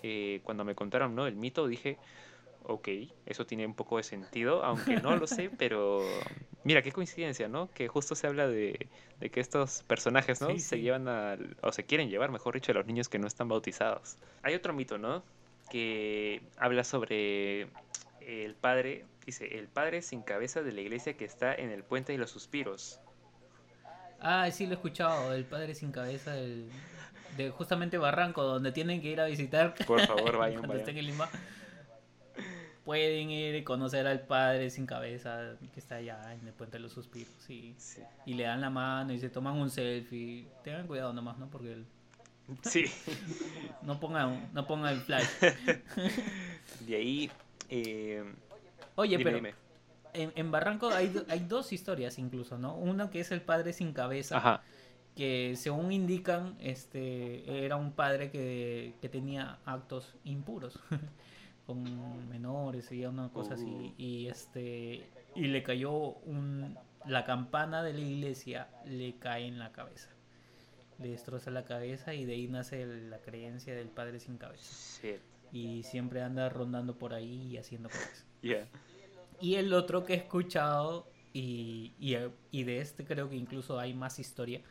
[0.03, 1.27] eh, cuando me contaron, ¿no?
[1.27, 1.97] El mito, dije,
[2.67, 2.89] ok,
[3.25, 6.01] eso tiene un poco de sentido, aunque no lo sé, pero
[6.63, 7.69] mira, qué coincidencia, ¿no?
[7.73, 8.89] Que justo se habla de,
[9.19, 10.49] de que estos personajes, ¿no?
[10.51, 10.81] Sí, se sí.
[10.81, 14.17] llevan a, o se quieren llevar, mejor dicho, a los niños que no están bautizados.
[14.43, 15.23] Hay otro mito, ¿no?
[15.69, 17.69] Que habla sobre
[18.21, 22.11] el padre, dice, el padre sin cabeza de la iglesia que está en el puente
[22.13, 22.99] de los suspiros.
[24.19, 25.33] Ah, sí, lo he escuchado.
[25.33, 26.69] El padre sin cabeza del,
[27.37, 30.97] de justamente Barranco, donde tienen que ir a visitar Por favor, vayan, cuando estén vayan.
[30.97, 31.29] en Lima.
[32.85, 36.83] Pueden ir y conocer al padre sin cabeza que está allá en el puente de
[36.83, 37.33] los suspiros.
[37.39, 37.73] Sí.
[37.77, 38.01] Sí.
[38.27, 40.47] Y le dan la mano y se toman un selfie.
[40.63, 41.49] Tengan cuidado nomás, ¿no?
[41.49, 41.85] Porque el-
[42.61, 42.85] Sí.
[43.81, 45.25] no pongan, no pongan el flash.
[46.87, 47.31] De ahí,
[47.69, 48.23] eh,
[48.95, 49.53] Oye, dime, pero dime.
[50.13, 52.75] En, en Barranco hay, hay dos historias incluso, ¿no?
[52.77, 54.37] Una que es el padre sin cabeza.
[54.37, 54.61] Ajá.
[55.15, 60.77] que según indican, este era un padre que, que tenía actos impuros
[61.65, 63.93] con menores y una cosa así Uh.
[63.97, 69.71] y este y le cayó un la campana de la iglesia le cae en la
[69.71, 70.09] cabeza.
[70.97, 74.65] Le destroza la cabeza y de ahí nace la creencia del padre sin cabeza.
[75.51, 78.25] Y siempre anda rondando por ahí y haciendo cosas.
[78.41, 78.67] Yeah.
[79.39, 82.15] Y el otro que he escuchado, y, y,
[82.51, 84.61] y de este creo que incluso hay más historia,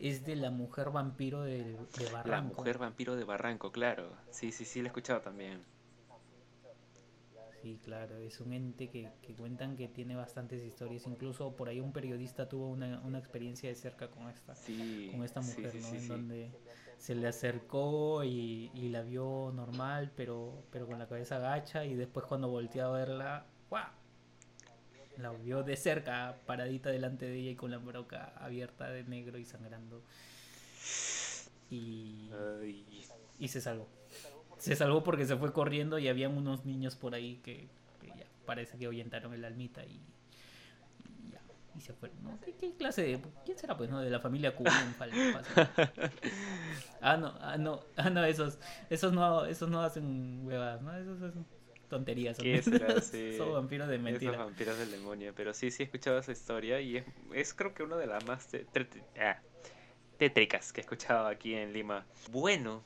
[0.00, 1.64] es de la mujer vampiro de,
[1.98, 2.56] de La Barranco.
[2.56, 4.10] mujer vampiro de Barranco, claro.
[4.30, 5.60] Sí, sí, sí, lo he escuchado también.
[7.62, 11.06] Sí, claro, es un ente que, que cuentan que tiene bastantes historias.
[11.06, 15.08] Incluso por ahí un periodista tuvo una, una experiencia de cerca con esta, Sí.
[15.12, 15.88] con esta mujer, sí, ¿no?
[15.94, 16.50] en donde
[16.98, 21.94] se le acercó y, y la vio normal, pero, pero con la cabeza agacha y
[21.94, 23.86] después cuando volteó a verla, ¡guau!
[25.18, 29.38] La vio de cerca, paradita delante de ella y con la boca abierta de negro
[29.38, 30.02] y sangrando.
[31.70, 32.30] Y,
[33.38, 33.88] y se salvó.
[34.62, 37.66] Se salvó porque se fue corriendo y habían unos niños por ahí que,
[38.00, 40.00] que ya parece que ahuyentaron el almita y,
[41.18, 41.40] y ya.
[41.76, 42.22] y se fueron.
[42.22, 42.38] ¿no?
[42.40, 43.20] ¿Qué, qué clase de.?
[43.44, 44.00] ¿Quién será, pues, no?
[44.00, 44.72] De la familia Cubón.
[47.00, 50.96] ah, no, ah, no, ah, no, esos, esos, no, esos no hacen huevadas, ¿no?
[50.96, 51.44] Esos, esos
[51.88, 52.36] tonterías.
[52.36, 53.02] Son.
[53.02, 53.36] Sí.
[53.36, 54.30] son vampiros de mentira.
[54.30, 55.32] Esos vampiros del demonio.
[55.34, 57.04] Pero sí, sí he escuchado esa historia y es,
[57.34, 58.48] es creo que una de las más
[59.18, 59.40] ah,
[60.18, 62.06] tétricas que he escuchado aquí en Lima.
[62.30, 62.84] Bueno,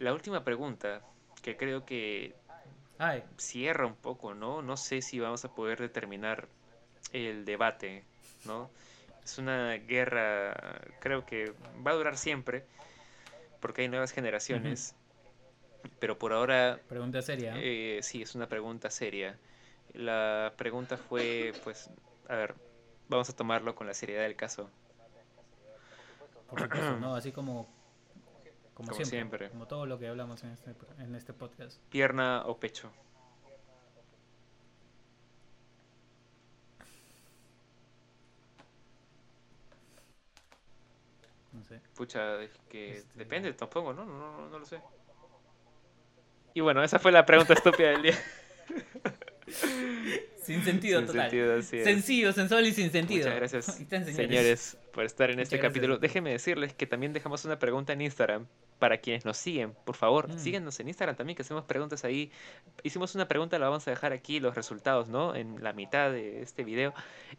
[0.00, 1.02] la última pregunta,
[1.42, 2.34] que creo que
[2.98, 4.62] Ay, cierra un poco, ¿no?
[4.62, 6.48] No sé si vamos a poder determinar
[7.12, 8.04] el debate,
[8.44, 8.70] ¿no?
[9.24, 10.54] Es una guerra,
[11.00, 11.52] creo que
[11.86, 12.64] va a durar siempre,
[13.60, 14.94] porque hay nuevas generaciones,
[15.98, 17.54] pero por ahora pregunta seria.
[17.56, 19.38] eh, sí, es una pregunta seria.
[19.94, 21.90] La pregunta fue, pues,
[22.28, 22.54] a ver,
[23.08, 24.70] vamos a tomarlo con la seriedad del caso.
[26.48, 27.14] Por supuesto, ¿no?
[27.14, 27.79] Así como.
[28.80, 29.50] Como, Como siempre, siempre.
[29.50, 31.78] Como todo lo que hablamos en este, en este podcast.
[31.90, 32.90] ¿Pierna o pecho?
[41.52, 41.80] No sé.
[41.96, 44.04] Pucha, es que Este- depende, tampoco, ¿no?
[44.04, 44.80] No, no, no lo sé.
[46.54, 48.18] Y bueno, esa fue la pregunta estúpida del día.
[50.42, 51.30] Sin sentido Sin total.
[51.30, 51.62] sentido.
[51.84, 53.24] Sencillo, sensual y sin sentido.
[53.26, 54.76] Muchas gracias, están, señores.
[54.92, 55.72] por estar en Muchas este gracias.
[55.72, 55.98] capítulo.
[55.98, 58.46] Déjenme decirles que también dejamos una pregunta en Instagram
[58.78, 59.74] para quienes nos siguen.
[59.84, 60.38] Por favor, Mm.
[60.38, 62.30] síguenos en Instagram también, que hacemos preguntas ahí.
[62.82, 65.34] Hicimos una pregunta, la vamos a dejar aquí, los resultados, ¿no?
[65.36, 66.94] En la mitad de este video.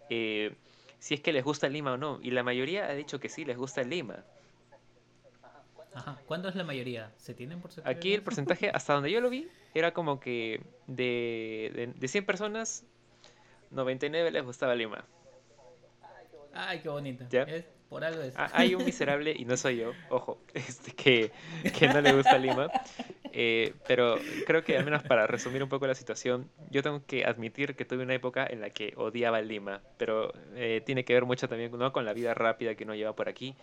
[0.09, 0.53] Eh,
[0.99, 2.19] si es que les gusta Lima o no.
[2.21, 4.23] Y la mayoría ha dicho que sí, les gusta Lima.
[5.93, 6.17] Ajá.
[6.25, 7.11] ¿Cuánto es la mayoría?
[7.17, 11.71] ¿Se tienen por Aquí el porcentaje, hasta donde yo lo vi, era como que de,
[11.75, 12.85] de, de 100 personas,
[13.71, 15.05] 99 les gustaba Lima.
[16.53, 17.25] Ay, qué bonito.
[17.29, 17.43] ¿Ya?
[17.43, 18.21] Es- por algo.
[18.37, 21.29] Ah, Hay un miserable, y no soy yo, ojo, este, que,
[21.77, 22.69] que no le gusta Lima.
[23.33, 27.25] Eh, pero creo que al menos para resumir un poco la situación, yo tengo que
[27.25, 31.25] admitir que tuve una época en la que odiaba Lima, pero eh, tiene que ver
[31.25, 31.91] mucho también ¿no?
[31.91, 33.55] con la vida rápida que uno lleva por aquí,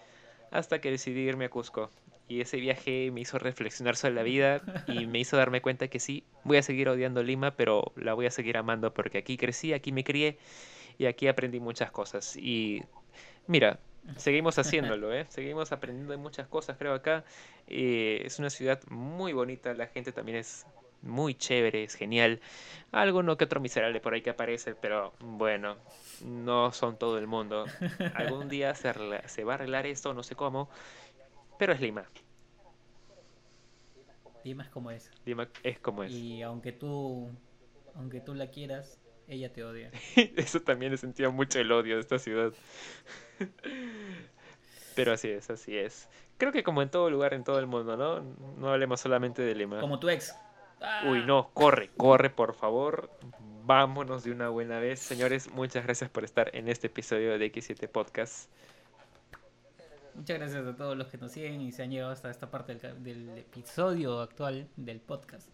[0.50, 1.90] hasta que decidí irme a Cusco.
[2.28, 5.98] Y ese viaje me hizo reflexionar sobre la vida y me hizo darme cuenta que
[5.98, 9.72] sí, voy a seguir odiando Lima, pero la voy a seguir amando porque aquí crecí,
[9.72, 10.38] aquí me crié
[10.98, 12.36] y aquí aprendí muchas cosas.
[12.36, 12.82] Y
[13.46, 13.78] mira,
[14.16, 15.26] seguimos haciéndolo, ¿eh?
[15.30, 17.24] Seguimos aprendiendo de muchas cosas, creo, acá.
[17.66, 20.66] Eh, es una ciudad muy bonita, la gente también es
[21.02, 22.40] muy chévere, es genial.
[22.92, 25.76] Alguno que otro miserable por ahí que aparece, pero bueno,
[26.24, 27.66] no son todo el mundo.
[28.14, 28.92] Algún día se,
[29.44, 30.68] va a arreglar esto, no sé cómo,
[31.59, 32.06] pero es Lima.
[34.44, 35.11] Lima es como es.
[35.24, 36.12] Lima es como es.
[36.12, 37.28] Y aunque tú,
[37.94, 39.90] aunque tú la quieras, ella te odia.
[40.36, 42.52] Eso también he sentido mucho el odio de esta ciudad.
[44.96, 46.09] Pero así es, así es.
[46.38, 48.20] Creo que como en todo lugar, en todo el mundo, ¿no?
[48.56, 49.80] No hablemos solamente de Lima.
[49.80, 50.34] Como tu ex.
[50.80, 53.11] Ah, Uy, no, corre, corre, por favor.
[53.64, 54.98] Vámonos de una buena vez.
[55.00, 58.50] Señores, muchas gracias por estar en este episodio de X7 Podcast.
[60.18, 62.74] Muchas gracias a todos los que nos siguen y se han llegado hasta esta parte
[62.74, 65.48] del, episodio actual del podcast.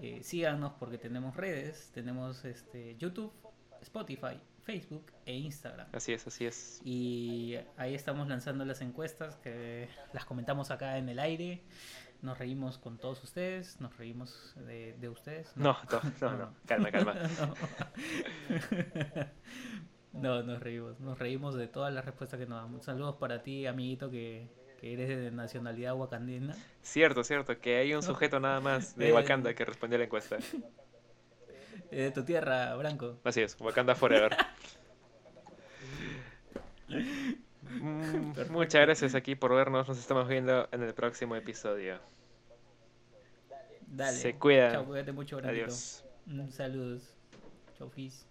[0.00, 3.32] Eh, síganos porque tenemos redes, tenemos este YouTube,
[3.80, 5.86] Spotify, Facebook e Instagram.
[5.92, 6.80] Así es, así es.
[6.84, 11.62] Y ahí estamos lanzando las encuestas que las comentamos acá en el aire.
[12.22, 15.56] Nos reímos con todos ustedes, nos reímos de, de ustedes.
[15.56, 16.54] No, no, no, no.
[16.66, 17.14] Calma, calma.
[17.38, 17.54] No,
[20.12, 21.00] nos reímos.
[21.00, 22.84] Nos reímos de todas las respuestas que nos damos.
[22.84, 24.48] Saludos para ti, amiguito, que,
[24.80, 26.54] que eres de nacionalidad wakandina.
[26.82, 30.04] Cierto, cierto, que hay un sujeto nada más de Eh, Wakanda que respondió a la
[30.04, 30.38] encuesta.
[31.90, 33.18] De tu tierra, Branco.
[33.22, 34.34] Así es, Wakanda Forever.
[36.88, 39.86] Mm, Muchas gracias aquí por vernos.
[39.88, 41.98] Nos estamos viendo en el próximo episodio.
[43.86, 44.16] Dale.
[44.16, 44.72] Se cuidan.
[44.72, 45.64] Chao, cuídate mucho, Branquito.
[45.66, 46.04] Adiós.
[46.24, 47.14] Mm, Saludos.
[47.78, 48.26] Chau, Fis.